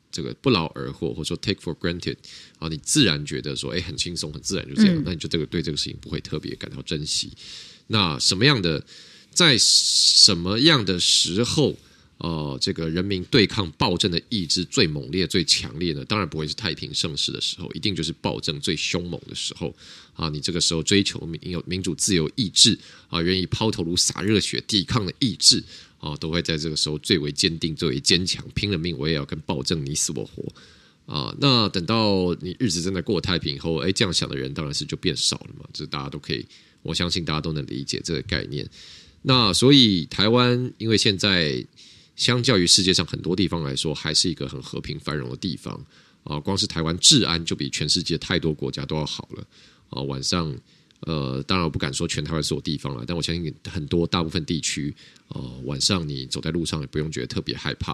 [0.09, 2.15] 这个不劳而获，或者说 take for granted
[2.57, 7.29] 啊，你自然觉得说，哎，很轻松，很自然就这样，嗯、那你就这个对这个事情不会特别感到珍惜。
[7.87, 8.83] 那什么样的，
[9.35, 11.77] 在什么样的时候，
[12.17, 16.03] 呃，这个人民对抗暴政的意志最猛烈、最强烈呢？
[16.05, 19.75] 当然不会是太平盛世的时候，一定就是暴政最凶猛的时候
[20.13, 20.29] 啊！
[20.29, 22.79] 你这个时候追求民有民主自由意志
[23.09, 25.63] 啊，愿意抛头颅洒热血抵抗的意志。
[25.97, 30.43] 啊，都会在这个时候最为坚定、最为坚强，拼了命我也要跟暴政你死我活
[31.07, 31.35] 啊！
[31.39, 35.65] 那等到你日子真的过太平以后，哎，这样想的人当然是就变少了嘛。
[35.73, 36.45] 这大家都可以，
[36.83, 38.69] 我相信大家都能理解这个概念。
[39.27, 41.65] 那所以台湾，因为现在
[42.15, 45.73] 相较于世界上很多地方来说，还是一个很和平繁荣的地方
[46.23, 46.39] 啊。
[46.39, 49.47] 光是台湾治安就比全世界太多国家都要好了
[49.89, 50.01] 啊。
[50.03, 50.55] 晚上。
[51.01, 54.95] 呃，当然我不敢说全台湾所有地方了，但我相信很多大部分地区，
[55.27, 57.93] 呃，晚上你走在路上也不用觉得特别害怕，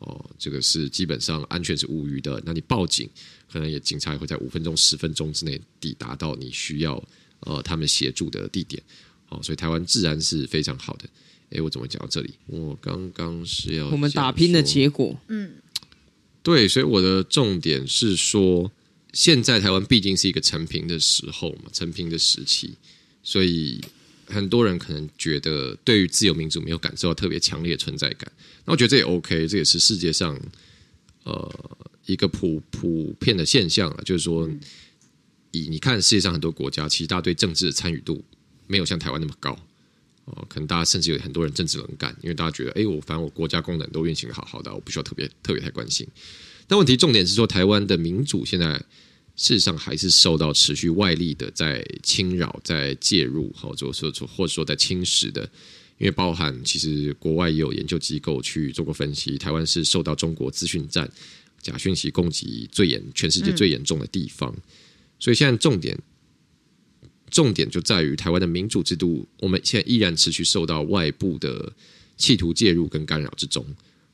[0.00, 2.42] 哦、呃，这个是基本上安全是无虞的。
[2.44, 3.08] 那你报警，
[3.50, 7.02] 可能也警察也会在五分钟、十分钟之内抵达到你需要
[7.40, 8.82] 呃他们协助的地点，
[9.30, 11.08] 哦、呃，所以台湾治安是非常好的。
[11.50, 12.34] 诶，我怎么讲到这里？
[12.46, 15.54] 我刚刚是要我们打拼的结果，嗯，
[16.42, 18.70] 对，所以我的重点是说。
[19.12, 22.74] 现在台湾毕竟是一个成平的时候嘛，成平的时期，
[23.24, 23.80] 所以
[24.24, 28.30] 很多人可能觉得对于自由民主没有感受到特别强烈的存在感。
[28.64, 30.40] 那我觉得这也 OK，这也是世界上
[31.24, 34.48] 呃一个普普遍的现象啊，就是说，
[35.50, 38.24] 以你看世界上很多国家，其实大家对政治的参与度
[38.70, 39.58] 没有像台湾那么高
[40.26, 46.06] 哦、可能大家甚至有很多人政治冷感，因为大家觉得，哎，我反正我国家功能都运行得好好的，我不需要特别特别太关心。
[46.68, 48.74] 但问题重点是说，台湾的民主现在
[49.34, 55.50] 事实上还是受到持续外力的在侵扰、在介入，或者说或者说在侵蚀的。
[55.98, 61.10] 因为包含其实国外也有研究机构去做过分析，台湾是受到中国资讯战、
[61.60, 64.54] 假讯息攻击最严、全世界最严重的地方。
[65.18, 65.98] 所以现在重点
[67.30, 71.72] 重点就在于台湾的民主制度，我们现在依然持续受到外部的
[72.16, 73.64] 企图介入跟干扰之中。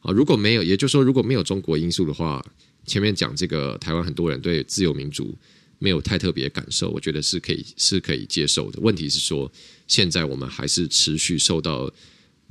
[0.00, 2.44] 啊，如果没有，也就是说，如果没有中国因素的话，
[2.86, 5.36] 前面讲这个台湾很多人对自由民主
[5.78, 8.78] 没有太特别感受，我觉得是可以是可以接受的。
[8.80, 9.50] 问题是说，
[9.88, 11.92] 现在我们还是持续受到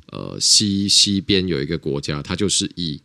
[0.07, 2.99] 呃西西边有一个国家，它就是以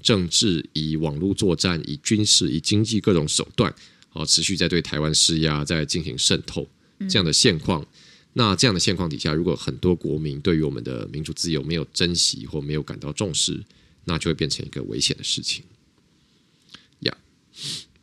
[0.00, 3.74] 政治、以网络作战、以军事、以经济各种手段，
[4.10, 6.68] 啊，持续在对台湾施压，在进行渗透
[7.08, 7.86] 这样的现况。
[8.34, 13.60] 那这样的现况底下，如果很多国民对于我们的民主自由没有珍惜或没有感到重视，
[14.04, 15.64] 那就会变成一个危险的事情，
[17.00, 17.16] 呀、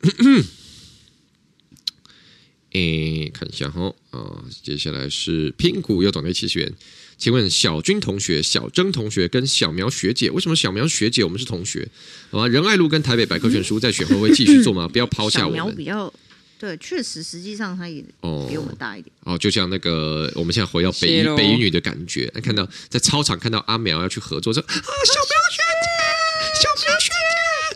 [0.02, 0.44] yeah.
[2.72, 6.70] 诶，看一下哈啊，接下来是拼股又懂得七十元，
[7.16, 11.88] 请问小军同学、小曾同学跟小苗学姐，为什么小苗学姐我们是同学？
[12.30, 14.86] 好吧，仁爱路跟台北百科全书在选后会继续做吗？
[14.92, 15.58] 不要抛下我们。
[15.58, 16.12] 小苗比较
[16.58, 18.02] 对，确实，实际上他也
[18.48, 19.14] 比我们大一点。
[19.24, 24.82] 哦，就像那个我们现在回到北北一女的感觉，看到在操场看到阿苗要去合作，说啊，小苗
[25.50, 25.86] 学姐。
[26.54, 27.10] 小苗学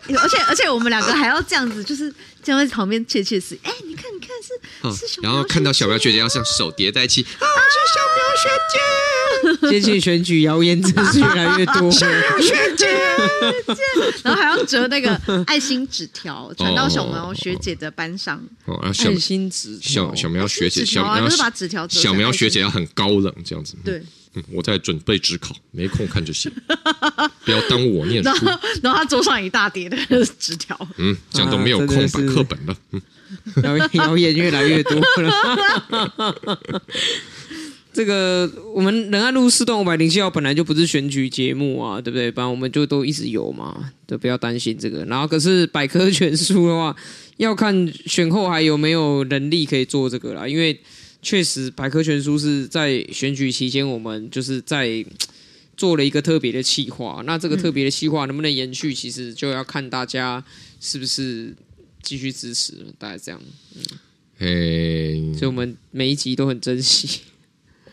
[0.07, 2.11] 姐， 而且而且我们两个还要这样子，就是
[2.43, 3.59] 这样在旁边窃窃私语。
[3.63, 8.79] 哎，你看你看是是小苗，然后看到小苗学姐要像手叠在一起啊，是小苗学姐。
[9.69, 12.85] 接近选举谣言真是越来越多，小苗学姐，
[14.23, 18.41] 然后还要折那个 爱心纸条传到小苗学姐的班上。
[18.65, 23.75] 哦，爱心纸小小苗学姐，小苗就是把纸条折小苗学姐要很高冷这样子。
[23.83, 24.01] 对。
[24.33, 26.49] 嗯，我在准备职考，没空看这些，
[27.43, 28.29] 不要耽误我念书。
[28.29, 29.97] 然后，然后他桌上一大叠的
[30.39, 32.73] 纸条，嗯，这样都没有空摆课本了。
[32.91, 33.01] 嗯，
[33.63, 36.57] 谣谣言越来越多了。
[37.93, 42.31] 这个我们仁爱路四段五百零七号本来就不是选举节目啊，对不对？
[42.31, 45.03] 不然我们就都一直有嘛，就不要担心这个。
[45.05, 46.95] 然后可是百科全书的话，
[47.37, 50.79] 要看选后还有没有能力可以做这个啦，因为。
[51.23, 55.05] 确实，百科全书是在选举期间，我们就是在
[55.77, 57.21] 做了一个特别的企划。
[57.27, 60.43] 那这个特别的企划能不能延续，其实就要看大家
[60.79, 61.53] 是不是
[62.01, 62.73] 继续支持。
[62.97, 63.39] 大概这样，
[63.75, 63.83] 嗯，
[64.39, 67.19] 嘿，所以我们每一集都很珍惜。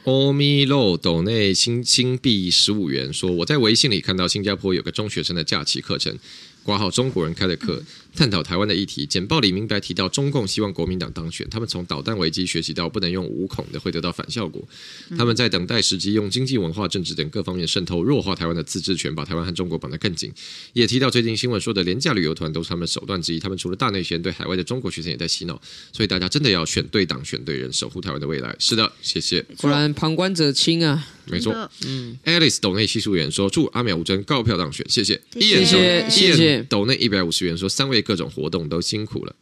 [0.05, 6.17] 欧米露斗内新新币十五元，说我在微信里看到新加坡有个中学生的假期课程。
[6.63, 7.83] 挂号中国人开的课，
[8.15, 9.07] 探讨台湾的议题。
[9.07, 14.67] 简报里明白提到，中共希望国民党当选，他们从导弹危机学习到不能用无孔的，会得到反效果。
[15.17, 20.33] 他们在等待时机，用经济、文化、政治等各方面渗透，弱化台湾的自治权，把台湾和中国绑得更紧。
[20.73, 23.39] 也提到最近新闻说的廉价旅游团都是他们手段之一。
[23.39, 25.61] 他们除了大内宣，对海外的中国学生也在洗脑。
[25.93, 28.55] 所以大家真的要选对党、选对人，守护台湾的未来。
[28.59, 29.45] 是的，谢谢。
[29.59, 31.07] 果然旁观者清啊。
[31.31, 31.53] 没错，
[31.85, 35.21] 嗯，Alice 斗内七十五元说祝阿苗吴真高票当选，谢谢。
[35.33, 36.63] 谢谢谢谢。
[36.71, 39.35] 斗内一百五十元说三位各种活动都辛苦了，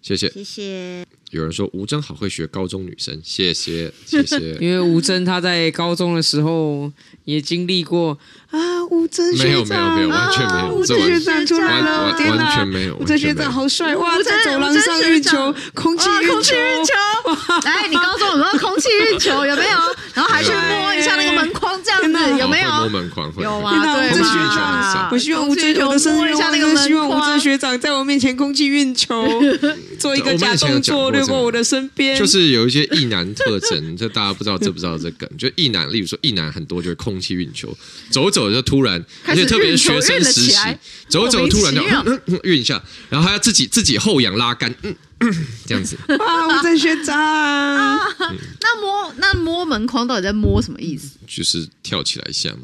[0.00, 1.06] 谢谢谢谢。
[1.30, 4.54] 有人说吴峥好会学高中女生，谢谢谢谢。
[4.60, 6.92] 因为吴峥她在高中的时候
[7.24, 8.18] 也经历过
[8.52, 12.96] 啊，吴尊学长没有没有没有完全没有，吴尊学长出来了，完全没有。
[12.96, 16.54] 吴尊学长好帅哇，在走廊上运球，空气运球，
[17.64, 19.78] 来，你告诉我们空气运球有没有？
[20.12, 22.68] 然后还去摸一下那个门框，这样子有没有？
[22.68, 24.60] 摸门框会有啊，对，空气运球。
[25.10, 26.34] 我希望吴峥有的生日，
[26.76, 29.26] 希望吴峥学长在我面前空气运球，
[29.98, 32.18] 做一个假动作掠过我的身边。
[32.18, 35.26] 就是有一些异男特征， 就大家不知道知不知道这梗？
[35.38, 37.74] 就异男，例如说异男很多就是空气运球，
[38.10, 40.56] 走着走就突然，而且特别是学生实习，
[41.08, 41.82] 走走突然就
[42.44, 44.74] 运一下，然后还要自己自己后仰拉杆。
[45.66, 45.96] 这样子。
[46.08, 51.10] 啊，吴峥学长，那摸那摸门框到底在摸什么意思？
[51.28, 52.62] 就是跳起来一下嘛，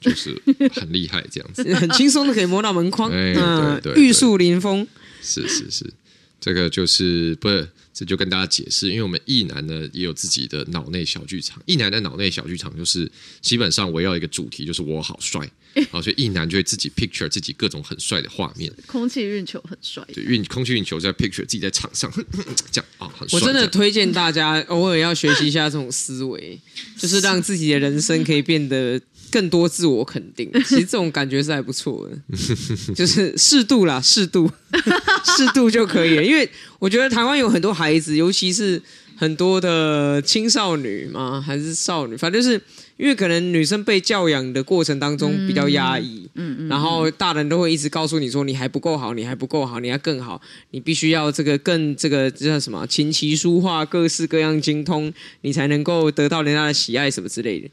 [0.00, 0.34] 就是
[0.74, 3.32] 很厉害这样子， 很轻松的可以摸到门框，哎，
[3.80, 4.84] 对对，玉树临风，
[5.22, 5.92] 是是是，
[6.40, 13.10] 这个就是不是，这就跟大家解释，因为我们异男呢也有自己的脑内小剧场，异男的脑内小剧场就是
[13.40, 15.50] 基本上围绕一个主题，就是我好帅。
[15.92, 18.72] 好，所以异男就会自己 picture 自己各种很帅的画面。
[18.86, 22.12] 空气运球很帅，对，运空气运球在 picture 自己在场上
[22.72, 23.38] 这样啊，很帅。
[23.38, 26.58] 我真的推荐大家偶尔要学习一下这种思维，
[26.98, 29.00] 就是让自己的人生可以变得
[29.30, 30.50] 更多自我肯定。
[30.66, 32.36] 其实这种感觉是还不错的，
[32.94, 34.50] 就是适度啦，适度，
[35.36, 36.24] 适度就可以了。
[36.24, 38.80] 因为我觉得台湾有很多孩子，尤其是
[39.16, 42.60] 很多的青少女嘛，还是少女，反正就是。
[43.00, 50.38] 因为可能女生被教养的过程当中比较压抑，嗯嗯，然后大人都会一直告诉你说，你还不够好，你还不够好，你要更好，
[50.72, 55.10] 你必须要这个更这个叫什么琴棋书画各式各样精通，
[55.40, 57.70] 你才能够得到人家的喜爱什么之类的。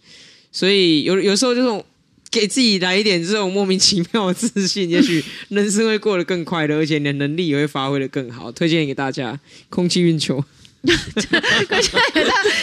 [0.52, 1.84] 所以有有时候这种
[2.30, 8.52] 给自己来一点这种莫名其妙的自信，也许 人生会过得更快乐，而且你的能力也会发挥的更好。
[8.52, 9.40] 推荐给大家，
[9.70, 10.44] 空气运球。
[10.88, 11.90] 可是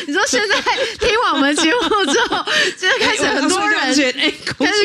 [0.06, 0.56] 你说现在
[0.98, 2.42] 听完我们节目之后，
[2.78, 4.02] 现在开始很多人开始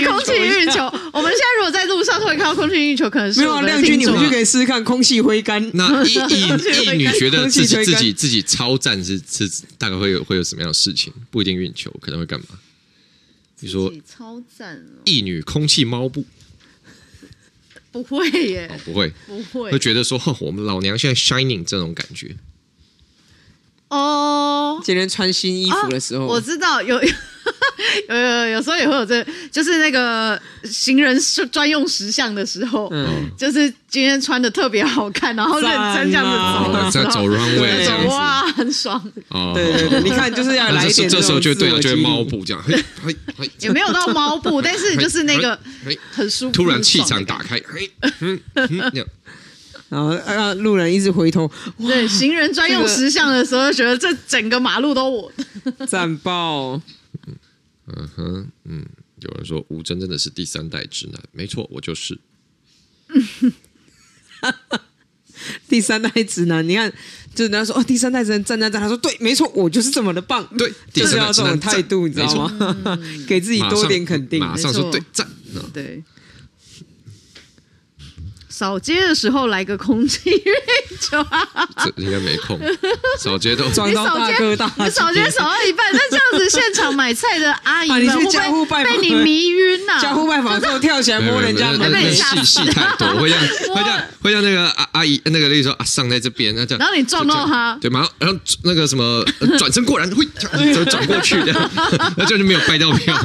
[0.05, 0.83] 空气运球。
[1.13, 5.71] 我们现在如果在路上会看到空气运球，可能是没有亮君，你回去可以试试看空气挥杆。
[5.73, 11.13] 那异异异女觉得自己自己自己超赞是是大概会有会有什么样的事情？
[11.29, 12.47] 不一定运球，可能会干嘛？
[13.61, 16.25] 你说超赞异女空气猫步
[17.91, 18.79] 不会耶？
[18.85, 22.35] 不会不会，会觉得说我们老娘现在 shining 这种感觉。
[23.89, 26.99] 哦，oh, 今天穿新衣服的时候，我知道有
[28.09, 31.19] 有有有时候也会有这，就是那个行人
[31.51, 39.03] 专用石像的时候，嗯，就是今天穿的特别好看，然后认真这样子走，在走 runway 这样子，哇，很爽。
[39.29, 42.63] 哦，对对对，你看就是要来一点，这时候就对了，就会猫步这样，
[43.59, 45.59] 也没有到猫步，但是就是那个
[46.11, 47.59] 很舒服，突然气场打开，
[48.19, 49.07] 嗯嗯
[49.89, 55.31] 然后让路人一直回头，对，行人专用石像的时候，觉得这整个马路都我
[55.87, 56.81] 赞爆。
[57.87, 58.85] 嗯哼，嗯，
[59.21, 62.19] 有人说吴真真的是第三代直男，没错，我就是。
[65.67, 66.91] 第三代直男，你看，
[67.33, 72.99] 就是人家说哦，第三代直男赞赞赞，他说对，没错，我就是这么的棒，对，就是要这种态度，你知道吗？
[73.27, 75.27] 给自己多点肯定，马上说对赞，
[75.73, 76.03] 对。
[78.59, 80.29] 扫街的时候来个空气
[80.99, 81.25] 球，
[81.83, 82.59] 这应该没空。
[83.19, 89.99] 扫街都撞到大哥大，你扫街扫到一半，那这样子现场买菜的阿姨 们会不会被你迷晕呐？
[90.01, 93.39] 家户拜访之后跳起来 摸人家门，戏戏太多，会让
[93.73, 99.23] 会让会让那个阿阿姨那个例如说啊上在这边，那这样，然后你撞到他，对，马上然后那个什么
[99.57, 100.25] 转身过来，会
[100.73, 101.53] 就转过去的，
[102.15, 103.15] 那这样就没有掰到票。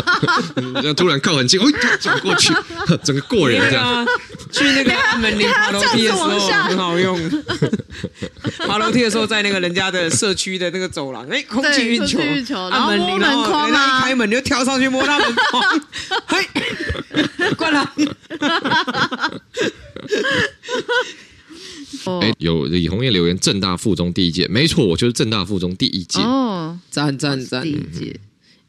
[0.74, 2.52] 然后突然靠很近，会转过去，
[3.02, 4.06] 整个过人这样，
[4.52, 4.92] 去那个。
[5.14, 7.16] 门铃爬楼梯的时候很好用，
[8.66, 12.18] 爬楼梯的时候在那个人家的社区的那个走廊，哎，空气运球，
[12.70, 15.80] 然后摸门框啊，开门就跳上去摸他门框，
[16.26, 16.48] 嘿，
[17.56, 17.92] 关了。
[22.20, 26.20] 哎，有李红叶留言，正大附中第一届，没错，我就是正大附中第一届。
[26.20, 27.62] 哦，赞赞赞！
[27.62, 28.20] 第一届。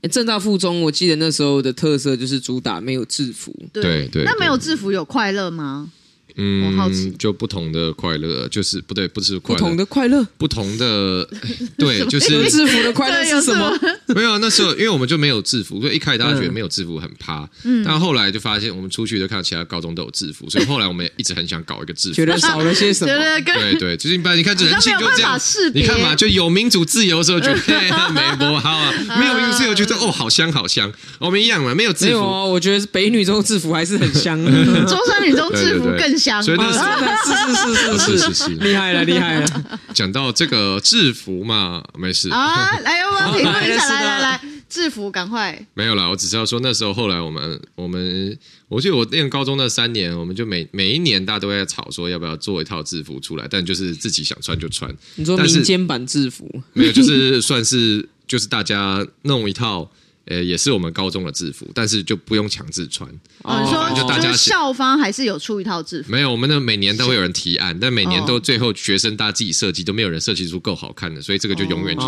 [0.01, 3.53] 哎，政大附中，我记得那时候的特色就是主打没有制服。
[3.73, 4.23] 对对。
[4.23, 5.89] 那没有制服有快乐吗？
[6.37, 11.27] 嗯，我好奇，就不同的快乐，就是不对，不是快乐，不同的快乐，不同的
[11.77, 13.71] 对， 就是制服的快乐是什么？
[14.15, 23.13] 没有那时候，因为我们就没有制服，所以一开始大家觉得没有制服很趴，嗯，但后来就发现我们出去就看到其他高中都有制服，所以后来我们也一直很想搞一个制服，觉得少了些什么？
[23.45, 25.39] 对对，就是一般你看这人气就这样，
[25.73, 36.41] 你看嘛，就有民主自由的时候觉得美国好啊，没有民主自由觉得哦好香好香，我们一样嘛，没有制服，我觉得北女中制服还是很香，中山女中制服更香。
[36.43, 36.71] 所以那
[37.25, 39.79] 是是是是是是， 厉害了厉害了！
[39.93, 45.65] 讲到这个制服嘛，没事啊，来，我们评论一下， 来来来，制服赶快。
[45.73, 54.93] 没有啦，我只是要说那时候后来我们我们，我记得我念高中那三年，我们就每每一年大家都在吵说要不要做一套制服出来，但就是自己想穿就穿。
[55.15, 56.49] 你说民间版制服？
[56.73, 59.89] 没有，就是算是就是大家弄一套。
[60.25, 63.09] 呃，也是我们高中的制服，但是就不用强制穿。
[63.43, 66.11] 哦，你说就大家校方还是有出一套制服？
[66.11, 72.07] 没有，我们的每年都会有人提案，但每年都最后学生大家自己设计，都没有人设计出够好看的，所以这个就永远就是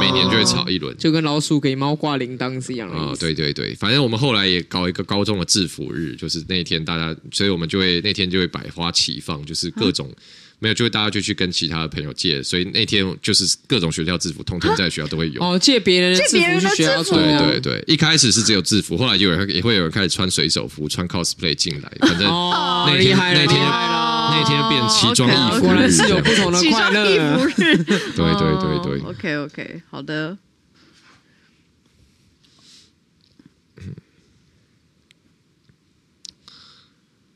[0.00, 2.96] 每年就会吵一轮，就跟老鼠给猫挂铃铛是一样的。
[2.96, 10.10] 哦，对对对，反正我们后来也搞一个高中的制服日，就是那一天大家，所以我们就会那天就会百花齐放，就是各种。
[10.62, 15.42] 没有，就会大家就去跟其他的朋友借，所以那天就是各种学校制服，通通在学校都会有。
[15.42, 17.20] 哦，借别人的制服去学校穿。
[17.20, 21.92] 对对对，一开始是只有制服，后来就有人也会有人开始穿水手服、穿 cosplay 进来。
[21.98, 27.38] 反正那天那天那天变奇装异服，果然是有不同的快乐。
[27.56, 27.82] 对对
[28.60, 29.00] 对对。
[29.10, 30.38] OK OK，好的。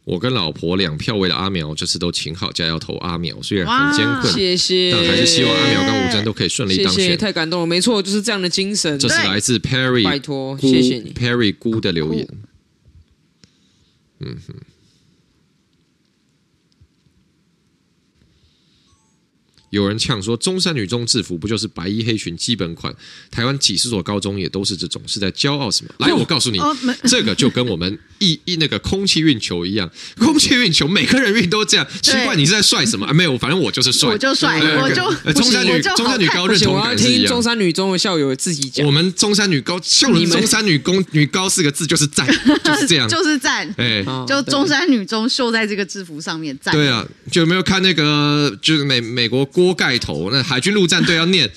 [0.06, 7.04] 我跟老婆两票为了阿苗，这次都请好假要投阿苗，虽然很艰困，谢谢，但还是希望阿苗跟吴真都可以顺利当选。
[7.04, 8.96] 谢谢，太感动了，没错，就是这样的精神。
[9.00, 12.28] 这是来自 Perry，拜托，谢谢你，Perry 姑的留言。
[14.20, 14.54] 嗯哼。
[19.76, 22.94] 有人呛说，中山女中制服不就是白衣黑裙基本款？
[23.30, 25.90] 台湾几十所高中也都是这种，是在骄傲什么？
[25.98, 26.58] 来，我告诉你，
[27.04, 31.86] 这个就跟我们一一那个空气运球一样，空气运球每个人运都这样。
[32.02, 33.06] 奇怪，你是在帅什么？
[33.06, 37.26] 啊没有，反正我就是帅，我就帅，我就中山女中山女高认同感是一样。
[37.26, 42.26] 中山女中的校友自己讲，我们中山女高就中山女工女高四个字就是赞，
[42.64, 43.68] 就是这样， 就是赞。
[43.76, 46.74] 哎，就中山女中绣在这个制服上面赞。
[46.74, 51.50] 对啊，就有没有看那个就是美美国锅盖头，那海军陆战队要念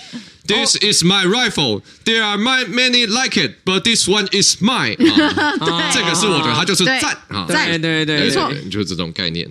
[0.47, 1.83] ，This is my rifle.
[2.05, 4.97] There are my many like it, but this one is mine.
[4.97, 7.45] 这个是我的，它就是赞啊！
[7.47, 9.47] 对对对，没错，就是这种概念。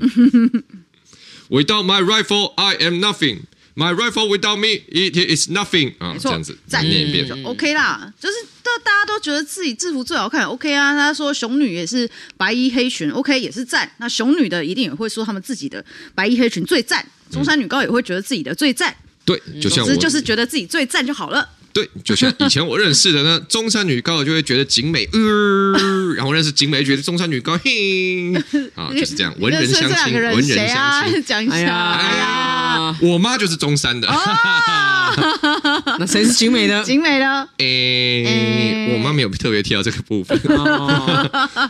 [1.48, 3.42] Without my rifle, I am nothing.
[3.76, 5.94] My rifle without me, it is nothing.
[5.98, 8.12] 啊，这样子再念一遍就 OK 啦。
[8.18, 8.34] 就是
[8.64, 10.96] 都大家都觉得自己制服最好看，OK 啊。
[10.96, 13.88] 他说熊女也是白衣黑裙，OK 也是赞。
[13.98, 17.06] 那熊女的一定也会说他们自己的白衣黑裙最赞。
[17.30, 21.48] 中山女高也会觉得自己的最赞，对，就像我就是觉得自己最赞就好了。
[21.70, 28.34] 对，就像以前我认识的呢， 中山女高就会觉得景美，呃，然后认识景美觉得中山女高，嘿，
[28.74, 34.08] 啊，就是这样，文人相亲，文人相亲，讲一下，哎呀，我妈就是中山的。
[35.98, 36.82] 那谁是景美的？
[36.84, 40.38] 景美的，诶，我妈没有特别提到这个部分。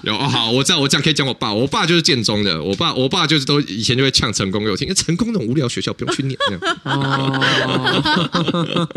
[0.02, 1.52] 有哦，好，我知道，我这样可以讲我爸。
[1.52, 6.38] 我爸就是建中的，我爸，我爸就是都以前就会呛成功给我听，成功那种无聊学校不用去念。
[6.84, 8.32] 哦，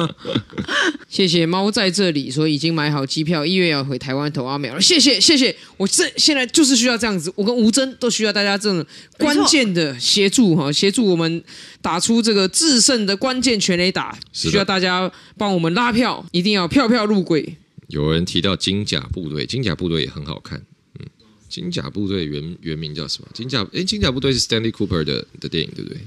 [1.10, 4.80] 谢谢猫在这里说已经买好机票，一月要回台湾投阿美了。
[4.82, 8.86] 谢谢，谢谢，我这现在就是需要这样子，我跟吴真都需要大家这种
[9.18, 11.44] 关键的协助哈，协助我们
[11.82, 15.12] 打出这个制胜的关键全垒打，需要大家。
[15.38, 17.58] 帮我们拉票，一定要票票入轨。
[17.88, 20.64] 有人提到金甲部队，金甲部队也很好看。
[21.00, 21.06] 嗯，
[21.50, 23.28] 金甲部队原原名叫什么？
[23.34, 26.00] 金甲哎，金甲部队是 Stanley Cooper 的的电影，对不对？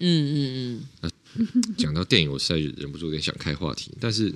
[0.00, 1.12] 嗯嗯嗯。
[1.76, 3.92] 讲到电影，我实在忍不住有点想开话题。
[4.00, 4.32] 但是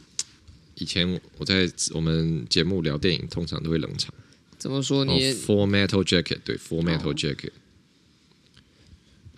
[0.77, 4.13] 以前我在我们节目聊电影，通常都会冷场。
[4.59, 5.05] 怎么说？
[5.05, 7.51] 你、oh, Full Metal Jacket 对，Full Metal Jacket。
[7.51, 7.60] Oh.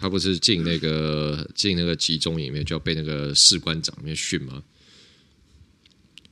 [0.03, 4.61] 他不是进那个进那个集中营里面，就要被那个士官长里面训吗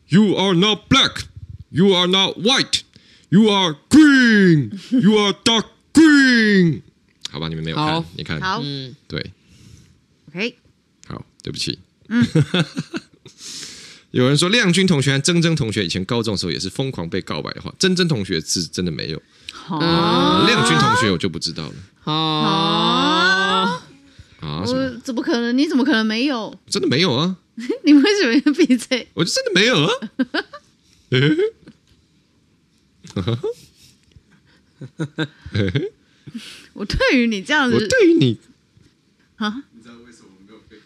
[0.08, 1.22] ？You are not black,
[1.68, 2.80] you are not white,
[3.28, 6.82] you are green, you are dark green。
[7.30, 8.60] 好吧，你们没有看，你看，好，
[9.06, 9.30] 对
[10.30, 10.56] ，OK，
[11.06, 11.78] 好，对不起。
[12.08, 12.26] 嗯，
[14.10, 19.22] 有人说亮君同学和珍珍同学以前高中的时候也是疯狂被告白的话，珍珍同学是真的没有。
[19.52, 19.78] 好，
[20.48, 21.74] 亮君同学我就不知道了。
[22.10, 23.82] 好。
[24.40, 24.42] 啊？
[24.42, 24.66] 我
[25.04, 25.56] 怎么可能？
[25.56, 26.52] 你怎么可能没有？
[26.66, 27.36] 真的没有啊？
[27.84, 29.06] 你为什么要闭嘴？
[29.14, 29.90] 我就真的没有啊。
[36.72, 38.38] 我对于你这样子，我对于你
[39.36, 40.76] 啊，你知道为什么没有被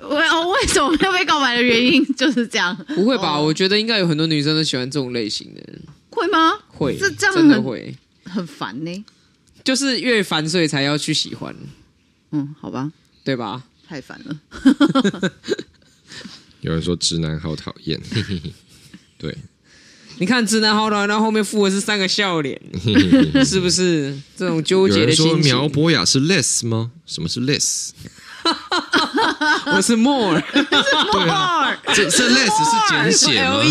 [0.00, 0.08] 告？
[0.08, 2.74] 我哦，为什么没有被告白的原因就是这样？
[2.94, 3.38] 不会吧？
[3.38, 6.58] 我觉得应该有很多女生都喜欢这种类型的人，会吗？
[6.68, 9.04] 会，这这样真的会很烦呢。
[9.64, 11.56] 就是越烦，所以才要去喜欢。
[12.30, 12.92] 嗯，好吧，
[13.24, 13.64] 对吧？
[13.88, 15.30] 太烦了。
[16.60, 18.00] 有人说直男好讨厌，
[19.18, 19.36] 对。
[20.18, 22.60] 你看直男好讨厌，然后后面附的是三个笑脸，
[23.44, 25.26] 是不是这种纠结的心情？
[25.26, 26.92] 有人说苗博雅是 less 吗？
[27.04, 27.90] 什么是 less？
[29.66, 30.42] 我是 more，是
[31.16, 33.62] more，这这 less 是简写吗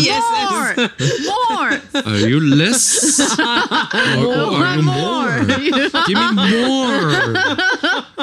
[1.24, 6.32] ？More，more，Are you less？Or are you more？Give me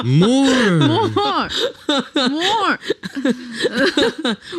[0.02, 2.78] more，more，more，more。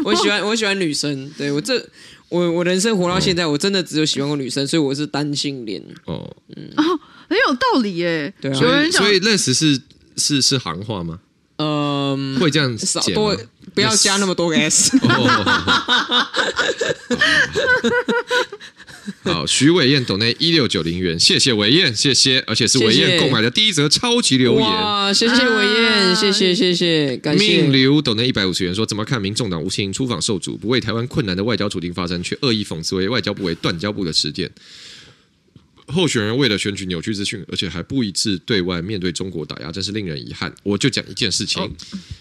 [0.03, 1.85] 我喜欢我喜欢女生，对我这
[2.29, 5.83] 我我人生活到现在，我真的只有喜欢过女生，所以我是单性恋。
[6.05, 6.83] 哦，嗯，哦，
[7.29, 8.33] 很有道理耶。
[8.41, 9.79] 对啊，所以所以 less 是
[10.17, 11.19] 是是行话吗？
[11.63, 13.37] 嗯，会这样少多，
[13.73, 14.91] 不要加那么多个 s。
[19.23, 27.43] 好，徐伟燕抖内一六九零元，谢谢伟燕，谢谢，而且是伟燕购买的第一则超级留言，哇，谢谢伟燕，谢谢谢谢，感谢。
[27.45, 34.49] 命流抖内一百五十元，说怎么看民众党吴欣盈出访受阻，不为台湾困难的外交处境发声，却恶意讽刺为外交部为断交部的实践。
[35.87, 40.53] 候选人为了选举扭曲资讯，而且还不一致对外面对中国打压，真是令人遗憾。
[40.63, 41.69] 我就讲一件事情，哦、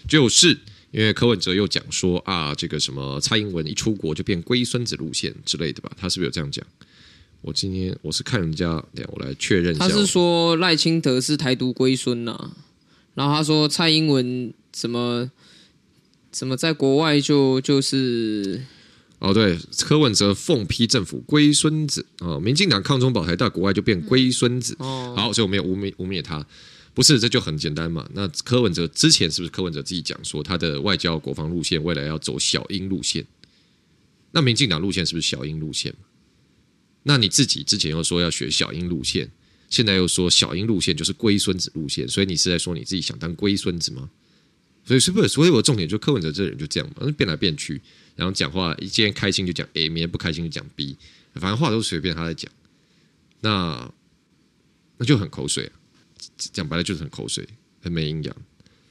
[0.07, 0.49] 就是
[0.91, 5.91] 因为柯文哲又讲说啊，这个什么蔡英文一出国就变龟孙子路线之类的吧？
[5.97, 6.65] 他是不是有这样讲？
[7.41, 9.87] 我今天我是看人家，等我来确认一下。
[9.87, 12.51] 他是说赖清德是台独龟孙呐，
[13.15, 15.31] 然后他说蔡英文什么
[16.33, 18.61] 什么在国外就就是。
[19.23, 24.75] 哦，对，柯文哲奉批政府龟孙子哦，民进党抗中保台到国外就变龟孙子。
[24.79, 26.45] 哦，好，所以我没有污蔑污蔑他，
[26.93, 28.05] 不是，这就很简单嘛。
[28.13, 33.25] 那柯文哲之前是不是柯文哲自己讲说他的外交国防路线未来要走小英路线？
[34.31, 35.95] 那民进党路线是不是小英路线？
[37.03, 39.31] 那你自己之前又说要学小英路线，
[39.69, 44.09] 现在又说小英路线就是龟孙子路线，所以你是在说你自己想当龟孙子吗？
[44.85, 45.27] 所以是不是？
[45.27, 47.81] 所以我重点就柯文哲这人就这样嘛，变来变去。
[48.15, 50.95] 然后讲话，一今天开心就讲 A，明天不开心就讲 B，
[51.33, 52.51] 反正话都随便他在讲，
[53.41, 53.91] 那
[54.97, 55.73] 那就很口水啊，
[56.37, 57.47] 讲白了就是很口水，
[57.81, 58.35] 很没营养。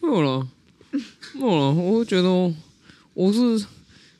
[0.00, 0.48] 没有了，
[1.34, 2.28] 没有了，我觉得
[3.14, 3.64] 我是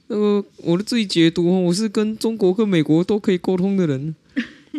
[0.06, 4.14] 那个我的自己解读，我是跟中国跟美国都可以沟通的人。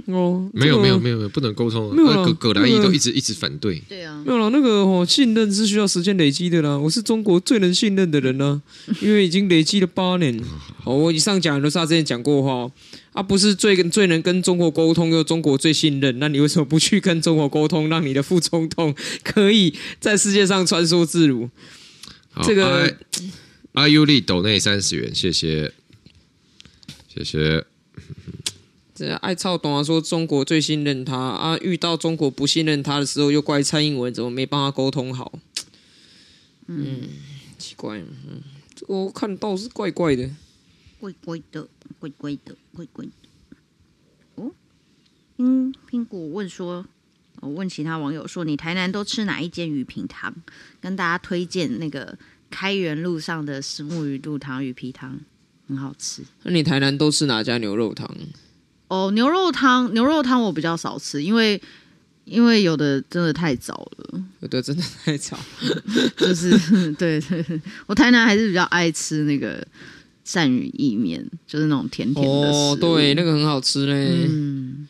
[0.07, 1.95] 哦， 没有没有没有没有不能沟通啊！
[1.95, 3.81] 没有葛葛莱伊都一直一直反对。
[3.87, 6.77] 对啊，没有了那个哦，信任是需要时间累积的啦。
[6.77, 8.61] 我是中国最能信任的人呢，
[9.01, 10.39] 因为已经累积了八年。
[10.85, 12.71] 哦，我以上讲的都是他之前讲过话
[13.13, 21.49] 啊，不是最最能跟中国沟通又中国最信任，那你为什么不去跟中国沟通，让你的副总统可以在世界上穿梭自如？
[22.41, 22.97] 这个
[23.73, 25.71] 阿尤利斗内三十元，谢谢，
[27.13, 27.63] 谢谢。
[28.95, 35.33] 这爱操懂啊，说中国最信任他啊，遇到中国不信任他的时候，又怪蔡英文怎么没帮他沟通好。
[36.67, 37.09] 嗯，
[37.57, 38.41] 奇怪，嗯，
[38.75, 40.29] 这个我看到是怪怪的，
[40.99, 41.67] 怪怪的，
[41.99, 43.11] 怪怪的，怪怪的。
[44.35, 44.51] 哦，
[45.37, 46.85] 嗯，苹果问说，
[47.41, 50.33] 我问其他网友说，你台南都吃哪一间鱼皮汤？
[50.79, 52.17] 跟大家推荐那个
[52.49, 55.19] 开元路上的石木鱼肚汤鱼皮汤，
[55.67, 56.21] 很好吃。
[56.43, 58.15] 那你台南都吃哪家牛肉汤？
[58.93, 61.59] 哦，牛肉汤，牛肉汤我比较少吃，因为
[62.25, 65.35] 因为有的真的太早了，有的真的太早，
[66.15, 67.43] 就是对对，
[67.87, 69.65] 我台南还是比较爱吃那个
[70.23, 74.27] 鳝鱼意面，就是那种甜甜的哦，对，那个很好吃嘞。
[74.29, 74.87] 嗯，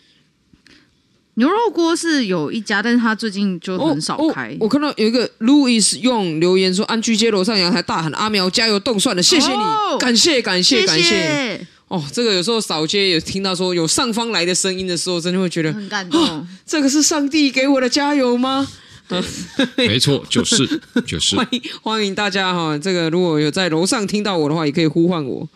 [1.36, 4.50] 牛肉锅是有一家，但是他最近就很少开。
[4.50, 10.86] 哦哦、我看到有一个 Louis 用留言说，安居街楼上阳台大喊阿苗加油动算了，谢谢你，哦、感谢感谢。
[10.86, 11.53] 感谢
[11.94, 16.20] 哦，这个有时候扫街有听到说有上方来的声音的时候，真的会觉得很感动。
[16.20, 18.68] 哦，这个是上帝给我的加油吗？
[19.78, 21.36] 没错，就是就是。
[21.36, 25.48] 欢迎欢迎大家哈，这个如果有在楼上听到我的话，也可以呼唤我。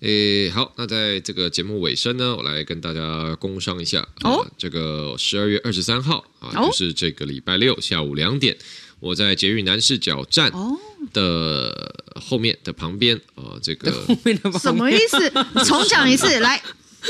[0.00, 4.44] 诶，好，那在这个节目尾声呢，我来跟大家工商一下哦。
[4.58, 8.56] 这个十二月二十三号啊，就是这个礼拜六下午两点。
[8.98, 10.50] 我在捷运南市角站
[11.12, 15.30] 的后面的旁边啊，这个后面的什么意思？
[15.64, 16.62] 重讲一次，来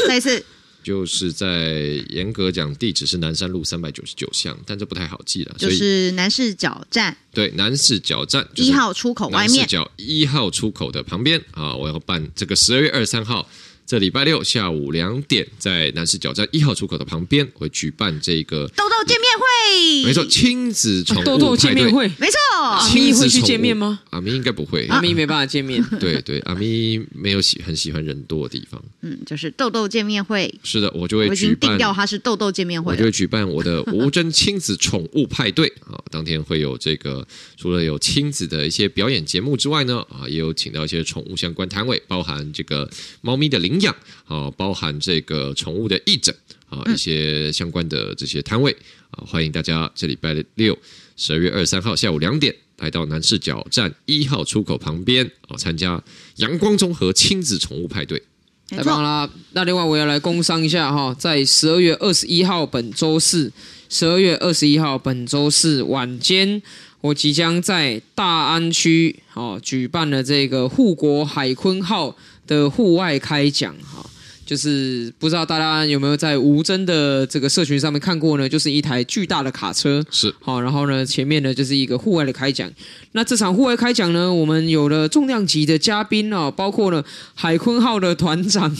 [0.08, 0.44] 再一次。
[0.82, 1.74] 就是在
[2.08, 5.54] 严格讲，地址是南山路三百九十九巷，但这不太好记了。
[5.58, 13.46] 就是南市角站，对，南市角站一号出口外面，南市角一号出口的旁边啊，我要办这个十二月二十三号。
[13.90, 20.04] 这礼拜六下午两点，在南市角站一号出口的旁边，会举办这个豆豆见面会。
[20.04, 22.38] 没错，亲子宠物豆豆见面会，没错。
[22.60, 23.98] 阿咪会去见面吗？
[24.10, 25.82] 阿咪应该不会，阿咪没办法见面。
[25.98, 28.80] 对对，阿咪没有喜很喜欢人多的地方。
[29.00, 30.54] 嗯，就是豆豆见面会。
[30.62, 31.30] 是的，我就会举办。
[31.30, 35.98] 我已经定掉它是豆豆见面会，我就会举办我的无针亲子宠物派对啊。
[36.12, 37.26] 当天会有这个，
[37.56, 42.88] 除了有亲子的一些表演节目之外呢，啊，也有请到一些宠物相关摊位，包含这个
[43.20, 43.94] 猫咪的领养
[44.26, 44.50] 啊。
[44.56, 46.34] 包含这个宠物的义诊
[46.68, 48.76] 啊，一些相关的这些摊位
[49.10, 50.76] 啊，欢迎大家这礼拜六
[51.16, 56.02] 十二月二十三号下午两点来到南市角站一号出口旁边啊，参加
[56.36, 58.22] 阳光综合亲子宠物派对，
[58.68, 59.30] 太棒了！
[59.52, 63.52] 那另外我要来工商一下哈，在十二月二十一号本周四，
[63.88, 66.62] 十二月二十一号本周四晚间，
[67.00, 72.16] 我即将在大安区哦举办了这个护国海坤号
[72.50, 74.04] 的户外开讲哈。
[74.44, 78.48] 就是不知道大家有没有在吴真的这个社群上面看过呢？
[78.48, 82.68] 就是一台巨大的卡车，是好，然后呢，前面呢就是一个户外的开讲。
[83.12, 87.04] 那这场户外开讲呢，我们有了重量级的嘉宾哦，包括了
[87.36, 88.76] 海坤号的团长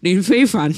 [0.00, 0.74] 林非凡，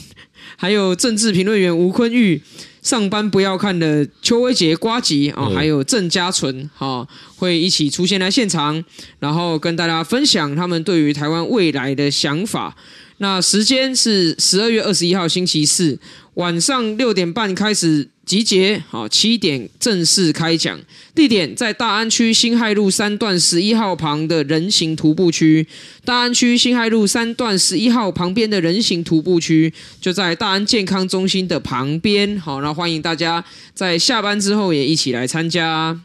[0.56, 2.42] 还有政治评论员吴坤玉，
[2.82, 7.06] 上班不要看的邱威杰瓜吉啊，还有郑家纯哈，
[7.36, 8.84] 会一起出现在现场，
[9.18, 12.76] 然后跟大家分享他们对于台湾未来的想法。
[13.20, 15.98] 那时间是十二月二十一号星期四
[16.34, 20.78] 晚上六点半开始集结，好，七点正式开讲。
[21.14, 25.66] 地点在大安区辛亥路三段十一号旁的人行徒步区。
[26.04, 32.38] 大安区辛亥路三段十一号旁边的人行徒步区，就在大安健康中心的旁边。
[32.38, 35.98] 好，那欢迎大家在下班之后也一起来参加。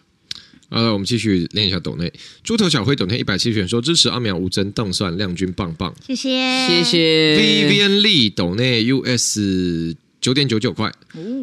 [0.69, 2.11] 好了，我们继续练一下抖内。
[2.41, 6.30] 猪头小辉抖内一百七十元说支持阿苗吴真邓算亮君棒棒，谢谢
[6.67, 7.38] 谢谢。
[7.38, 10.03] Vivian Lee 抖内 US。
[10.24, 10.89] 九点九九块，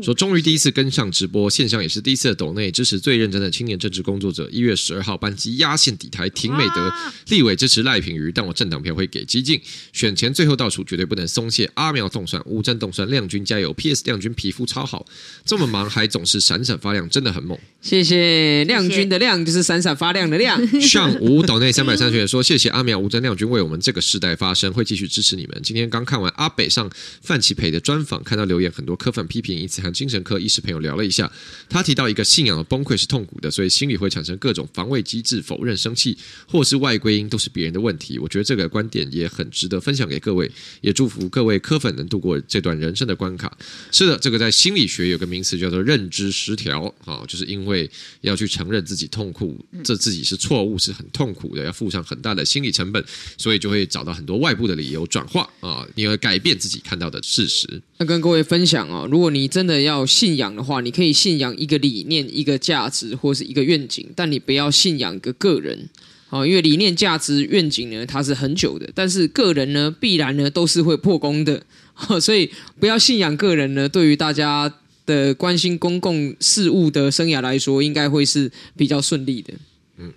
[0.03, 4.49] 说终于第一次跟上直播，线上也是第一次的抖内支持最认真的青年政治工作者。
[4.51, 6.91] 一月十二号班机压线底台，挺美德
[7.29, 9.61] 立委支持赖品瑜，但我政党票会给激进。
[9.93, 11.71] 选前最后倒数，绝对不能松懈。
[11.75, 14.03] 阿苗冻蒜，吴峥冻蒜，亮君加油！P.S.
[14.07, 15.05] 亮君皮肤超好，
[15.45, 17.59] 这么忙还总是闪闪发亮，真的很猛。
[17.83, 20.59] 谢谢亮君的亮就是闪闪发亮的亮。
[20.81, 25.61] 上午岛内三百三十元说谢谢阿苗吴峥亮君为我们这个时代发声，会继续支持你们。
[25.63, 28.70] 今天刚看完阿北上范琪培的专访，看到留言。
[28.71, 31.31] 很多科粉批评，因此和精神科医师朋友聊了一下。
[31.69, 36.17] 他提到一个信仰的崩溃是痛苦的，所以心里会产生各种防卫机制，否认、生气
[36.47, 38.19] 或是外归因都是别人的问题。
[38.19, 40.51] 我觉得这个观点也很值得分享给各位，
[40.81, 43.57] 也祝福各位科粉能度过这段人生的关卡。
[43.91, 47.91] 是的，这个在心理学有个名词叫做认知失调啊，就是因为
[48.21, 53.05] 要去承认自己痛苦，这自己是错误，是很痛苦的，要付上很大的心理成本，
[53.37, 57.81] 所以就会找到很多外部的理由转化啊，你会改变自己看到的事实。
[57.99, 65.89] 那跟各位分享哦，如果你真的要信仰的话，你可以信仰一个理念、一个价值或是一个愿景，但你不要信仰一个个人
[66.29, 71.63] 啊，因为理念、价值、愿景呢，它是很久的，但是个人呢，必然呢都是会破功的，
[72.21, 73.89] 所以不要信仰个人呢。
[73.89, 74.73] 对于大家
[75.05, 79.55] 的关心公共事务的生涯来说，应该会是比较顺利的。
[79.99, 80.13] 嗯，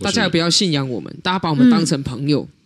[0.00, 2.42] 大家也不要信仰我们，大家把我们当成朋友。
[2.42, 2.57] 嗯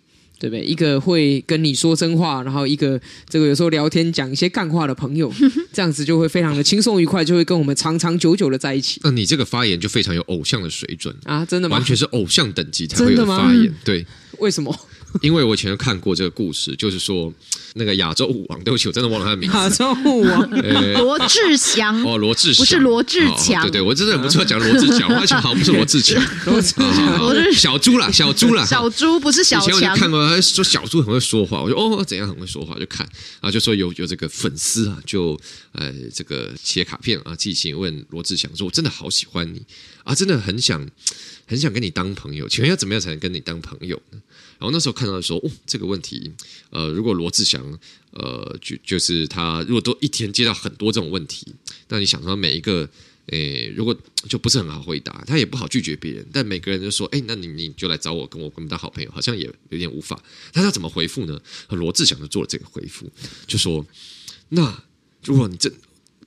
[0.42, 0.64] 对不对？
[0.64, 5.32] 一个会跟你说真话，然后一个这个有时候聊天讲一些干话的朋友，
[5.72, 9.00] 这样子就会非常的轻松愉快，就会跟我们长长久久的在一起。
[9.04, 11.44] 那你这个发言就非常有偶像的水准啊！
[11.46, 11.76] 真的吗？
[11.76, 13.72] 完全是偶像等级才会有发言。
[13.84, 14.04] 对，
[14.38, 14.76] 为什么？
[15.20, 17.32] 因为我以前看过这个故事，就是说
[17.74, 19.56] 那个亚洲舞王，对不起，我真的忘了他的名字。
[19.56, 20.50] 亚洲舞王，
[20.98, 29.68] 罗志祥哦，罗志祥不是罗志强，对对，我真的不错讲罗志祥，而且好不是罗志强，罗志祥，小猪啦，小猪啦，小猪不是小强。
[29.68, 33.06] 以前我就看过，说小猪很会说话，我说哦，怎样很会说话，就看
[33.40, 35.38] 啊，就说有有这个粉丝啊，就
[35.72, 39.62] 呃这个写卡片啊，寄信问罗志祥说，我真的好喜欢你
[40.04, 40.86] 啊，真的很想
[41.46, 44.18] 很想跟你当朋友，请问要怎么样才能跟你当朋友呢？
[44.62, 46.30] 然后那时候看到的时候，哦，这个问题，
[46.70, 47.60] 呃，如果罗志祥，
[48.12, 51.52] 呃，就就是他，如果都一天接到很多这种问题，
[51.88, 52.88] 那你想说每一个，
[53.26, 53.92] 诶，如果
[54.28, 60.22] 就不是很好回答，他也不好拒绝别人，但每个人就说，哎，那你你就来找我，跟我跟我们当好朋友，好像也有点无法。
[60.54, 61.42] 那他怎么回复呢？
[61.70, 63.10] 罗志祥就做了这个回复，
[63.48, 63.84] 就说，
[64.50, 64.84] 那
[65.24, 65.68] 如果你这。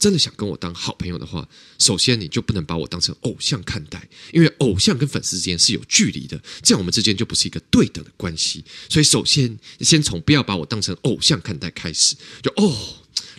[0.05, 1.49] 真的想跟我当好朋友的话，
[1.79, 8.63] 首先你就不能把我当成偶像看待，因为偶像跟粉丝之间是有距离的，这样我们之间就不是一个对等的关系。
[8.87, 12.15] 所以，首先先从不要把我当成偶像看待开始。
[12.43, 12.77] 就哦，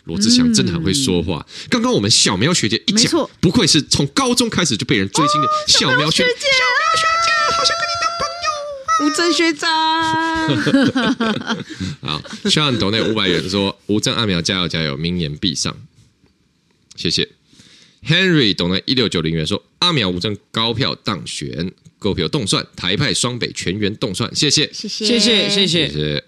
[0.07, 1.47] 罗志祥真的很会说话。
[1.49, 8.51] 嗯、刚刚我们小苗学姐一讲，不愧是从高中开始就被人追星的小苗学姐，哦、小苗学姐，好想跟你当朋友。
[9.07, 9.71] 吴正学长，
[12.11, 15.77] 好，希望抖内五百元说吴正阿苗加油加油，明年必上。
[16.97, 17.29] 谢谢
[18.05, 26.25] ，Henry 懂得一六九零元说阿苗吴峥高票当选，购票动算台派双北全员动算，谢谢，谢谢，谢谢，谢谢。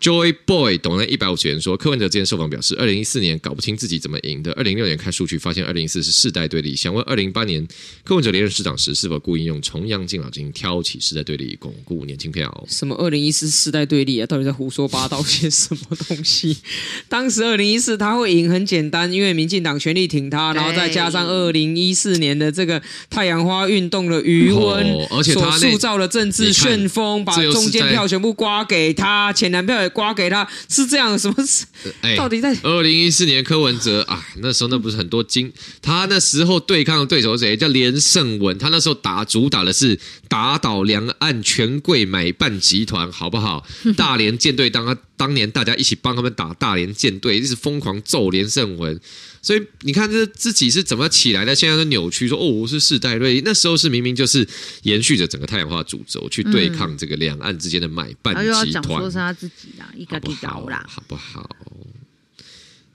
[0.00, 6.74] Joy Boy 懂了一百五十元说，柯文哲之前受访表示，二零一四年搞不清自己怎么赢的，二零一六年看数据发现二零一四是世代对立。
[6.74, 7.68] 想问二零一八年
[8.02, 12.66] 柯文哲连任市长时，是否故意用重阳敬老金挑起世代对立，巩固年轻票？
[12.66, 14.26] 什么二零一四世代对立啊？
[14.26, 16.56] 到底在胡说八道些什么东西？
[17.10, 22.80] 当时二零一四他会赢很简单，因为民进党全力挺他，然后再加上二零一四年的这个
[23.10, 29.89] 太阳花运动的余温，而且他塑造了政治旋风，把中间票全部刮给他，前南票也。
[29.90, 31.66] 刮给他是这样，什么事？
[32.00, 37.56] 哎，到底在二零一四年柯文哲啊，那时候那不是很多金，他那时候对抗的对手是谁？
[37.56, 43.66] 叫连胜文，他那时候打主打的是打倒两岸权贵买办集团，好不好？
[43.96, 48.98] 大连舰队当他当年大家一起帮他们打大连舰队，一直疯狂揍连胜文。
[49.42, 51.54] 所以你看，这自己是怎么起来的？
[51.54, 53.40] 现在都扭曲说哦，我是世代瑞。
[53.42, 54.46] 那时候是明明就是
[54.82, 59.00] 延续着整个太阳花主轴去对抗这个两岸之间的买办集团。
[59.00, 61.48] 说是他自己啦，一个地道啦，好不好？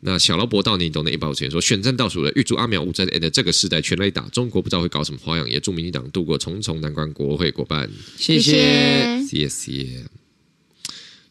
[0.02, 4.22] 那小劳勃到你懂得一百五十元说，选战倒数了，预祝阿苗吴峥的这个时代全垒打。
[4.30, 7.90] 中国不知道会搞什么花样，也祝民进党度过重重难关，国会过半。
[8.16, 10.06] 谢谢，谢谢。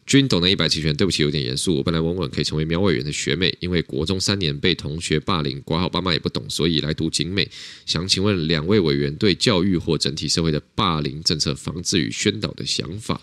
[0.05, 1.77] 君懂得一百七十元，对不起，有点严肃。
[1.77, 7.49] 我本来稳稳可以成为苗委员的学妹，因为国中三年被同学霸凌，括号爸妈也不懂，所以来读景美。
[7.87, 13.19] 想请问两位委员对教育或整体社会的霸凌政策防治与宣导的想法？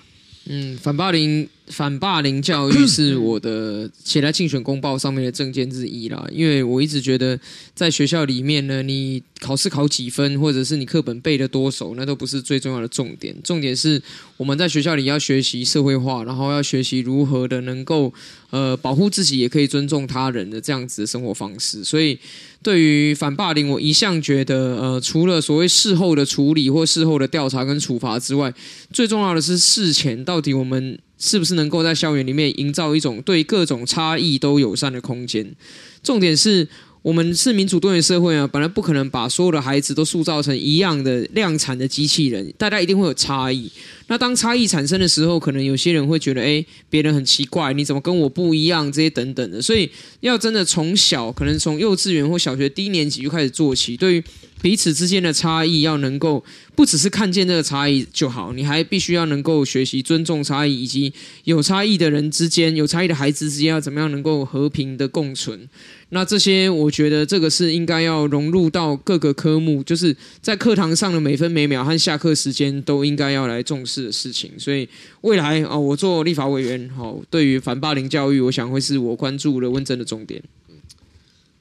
[0.46, 1.48] 嗯，反霸凌。
[1.72, 7.38] 反霸凌教育 是我的写在竞选公报上面的证件之一啦，因为我一直觉得
[7.74, 13.34] 在学校里面呢，你考试考几分，或者是你课本背的多熟，那都不是最重要的重点。
[13.42, 14.00] 重点是
[14.36, 18.12] 我们在学校里要学习社会化，然后要学习如何的能够
[18.50, 21.82] 呃保护自己，也可以尊重他人的这样子的生活方式。
[21.82, 22.18] 所以
[22.62, 28.52] 对于反霸凌，我一向觉得呃，除了所谓事后的处理或事后的调查跟处罚之外，
[28.92, 30.98] 最重要的是事前到底我们。
[31.24, 35.54] 是不是能够在校园里面营造一种对各种差异都友善的空间？
[36.02, 36.66] 重点是
[37.00, 43.70] 我们是民主多元社会啊，本来不可能把所有的孩子都塑造成一样的量产的机器人，大家一定会有差异。
[44.08, 48.90] 那当差异产生的时候，可能有些人会觉得，哎，别人很奇怪，你怎么跟我不一样？
[48.90, 54.24] 这些等等的，所以要真的从小，可能从幼稚园或小学低年级就开始做起，对于。
[54.62, 56.42] 彼此之间的差异要能够
[56.76, 61.12] 不只是看见这个差异就好，你还必须要能够学习尊重差异，以及
[61.44, 65.68] 有差异的人之间、有差异的孩子之间要怎么样能够和平的共存。
[66.10, 74.52] 那这些我觉得这个是应该要融入到各个科目，就是在课堂上的每分每秒和下课时间都应该要来重视的事情。
[74.58, 74.88] 所以
[75.22, 80.40] 未来啊，我做立法委员，好，对于反霸凌教育，我想会是我关注的问政的重点。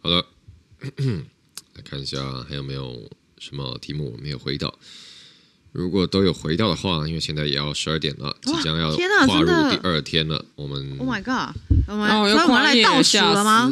[0.02, 0.26] 好的。
[1.92, 4.74] 来看一下还有没有什么题目我没有回到？
[5.74, 10.46] 如果都有回到的话，因为现在也要十二点了，即将要跨入第二天了。
[10.56, 11.54] 我们 Oh my God！
[11.88, 13.70] 我们要来倒数了吗？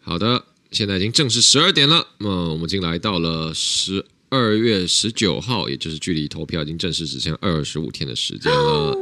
[0.00, 2.08] 好的，现在已经正式十二点了。
[2.18, 8.98] 那么我们已经来到了十二月十九号，也就是距离投票已经正式只剩二十五天的时间了。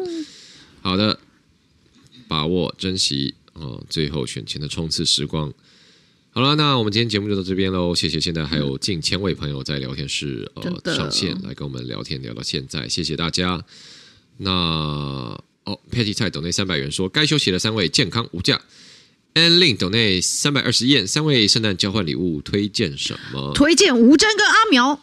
[0.83, 1.19] 好的，
[2.29, 5.51] 把握珍惜哦，最后选前的冲刺时光。
[6.35, 7.95] 好了，那我们今天节目就到这边喽。
[7.95, 13.63] 谢谢，现在还有近千位朋友在聊天室呃上线来跟我们聊天，聊到现在，谢谢大家。
[14.39, 18.59] 那哦，Patty 菜抖内三百元说该休息的三位健康无价。
[19.35, 23.53] Ann Lin 抖内三百二十元，三位圣诞交换礼物推荐什么？
[23.55, 25.01] 推荐吴真跟阿苗。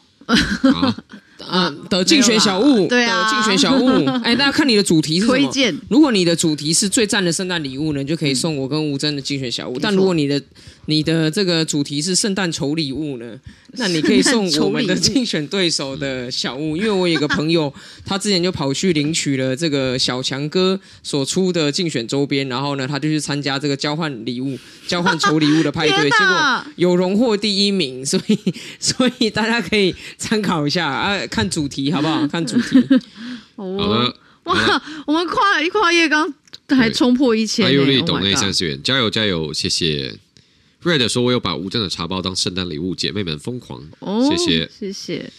[0.73, 0.95] 好
[1.47, 4.05] 啊的竞选小物，对啊，竞选小物。
[4.25, 5.37] 哎，大家看你的主题是什么？
[5.37, 5.75] 推荐。
[5.89, 9.79] 如果你的主题是最赞的圣诞礼物呢，你就可以送我跟吴真的竞选小物。
[9.79, 10.41] 但如果你的
[10.89, 13.39] 你的这个主题是圣诞丑礼物呢？
[13.73, 17.71] 那你可以送我们的竞选对手的小物，因为我有一个朋友，
[18.03, 28.39] 他之前就跑去领取了这个小强哥所出的竞选周边，然后呢，他就去参加这个交换礼物、交换丑礼物的派对，结果有荣获第一名，所以
[28.81, 32.27] 所以大家可以参考一下啊，看主题好不好？
[32.27, 32.83] 看主题。
[33.55, 36.33] 好了，哇，我们跨一跨页，刚
[36.69, 40.17] 还冲破一千，还有立懂那三十元，加油加油，谢谢。
[40.83, 45.31] Red 说：“我有把吴峥的茶包当圣诞礼物，姐妹们疯狂。”哦，谢谢，谢谢。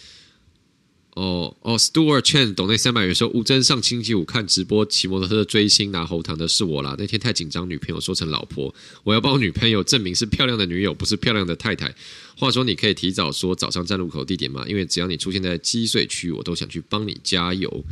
[1.15, 6.95] 哦哦，Stuart Chen 懂那三百元说吴峥上星期五看直播骑摩托车追星拿喉糖的是我啦。
[6.97, 8.73] 那天太紧张，女朋友说成老婆，
[9.03, 11.93] 我要帮我女朋友证明是漂亮的女友，不是漂亮的太太。
[12.37, 14.63] 话说你可以提早说早上站路口地点吗？
[14.67, 17.83] 因为只要你出现在积水区，我都想去帮你加油。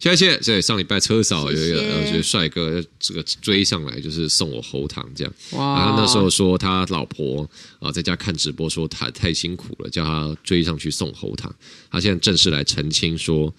[0.00, 5.32] 谢谢，所以上礼拜车嫂有一个呃，就是帅哥这个追上来，就是送我喉糖这样。
[5.52, 5.80] 哇！
[5.80, 7.48] 然后那时候说他老婆
[7.80, 11.54] 啊在家看直播，说他太辛苦了，叫他追上去送喉糖。
[11.90, 13.52] 他现在正式来澄清说，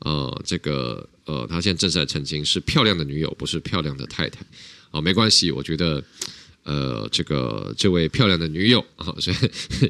[0.00, 4.40] 呃，这个呃，他现在正式来澄清是漂亮的女友，不是漂亮的太太。
[4.90, 6.02] 啊，没关系，我觉得。
[6.62, 9.36] 呃，这个这位漂亮的女友啊， 所以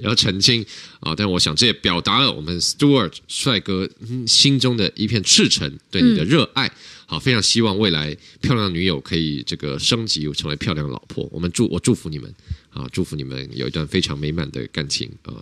[0.03, 0.65] 要澄清
[1.01, 3.89] 啊，但我想这也表达了我们 Stuart 帅哥
[4.27, 6.71] 心中的一片赤诚对你的热爱。
[7.07, 11.29] 好，非常希望未来漂亮的女友可以这个升级成为漂亮的老婆。
[11.33, 12.33] 我们祝我祝福你们
[12.71, 15.35] 啊，祝福你们有一段非常美满的感情啊。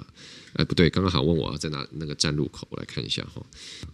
[0.54, 3.44] 哎，不对，刚刚好问我在哪那个站路口，我来看一下哈。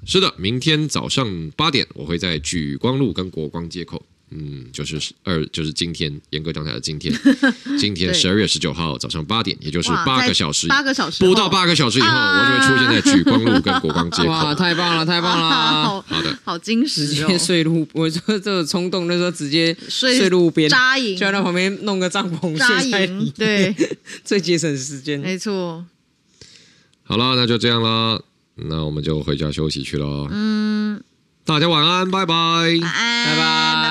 [0.07, 4.01] 是的，明天早上八点我会在举光路跟国光街口。
[4.37, 7.15] 嗯，就是二，就是今天，严格讲起来的今天，
[7.79, 14.29] 今天十二月十九号早上八点，也就是八个小时，八个小时不到八个小时以后，啊、我就会出现在莒光路跟国光街口。
[14.35, 15.45] 哇，太棒了，太棒了！
[15.47, 23.75] 啊、好，好的，好惊喜、哦，直接睡路，我说这个冲动那时候直接睡路边扎营，就在旁边弄个帐篷扎营，对，
[24.25, 25.85] 最节省时间，没错。
[27.05, 28.21] 好了，那就这样了，
[28.57, 30.27] 那我们就回家休息去了。
[30.31, 31.01] 嗯，
[31.45, 33.84] 大家晚安，拜拜，晚安，拜拜。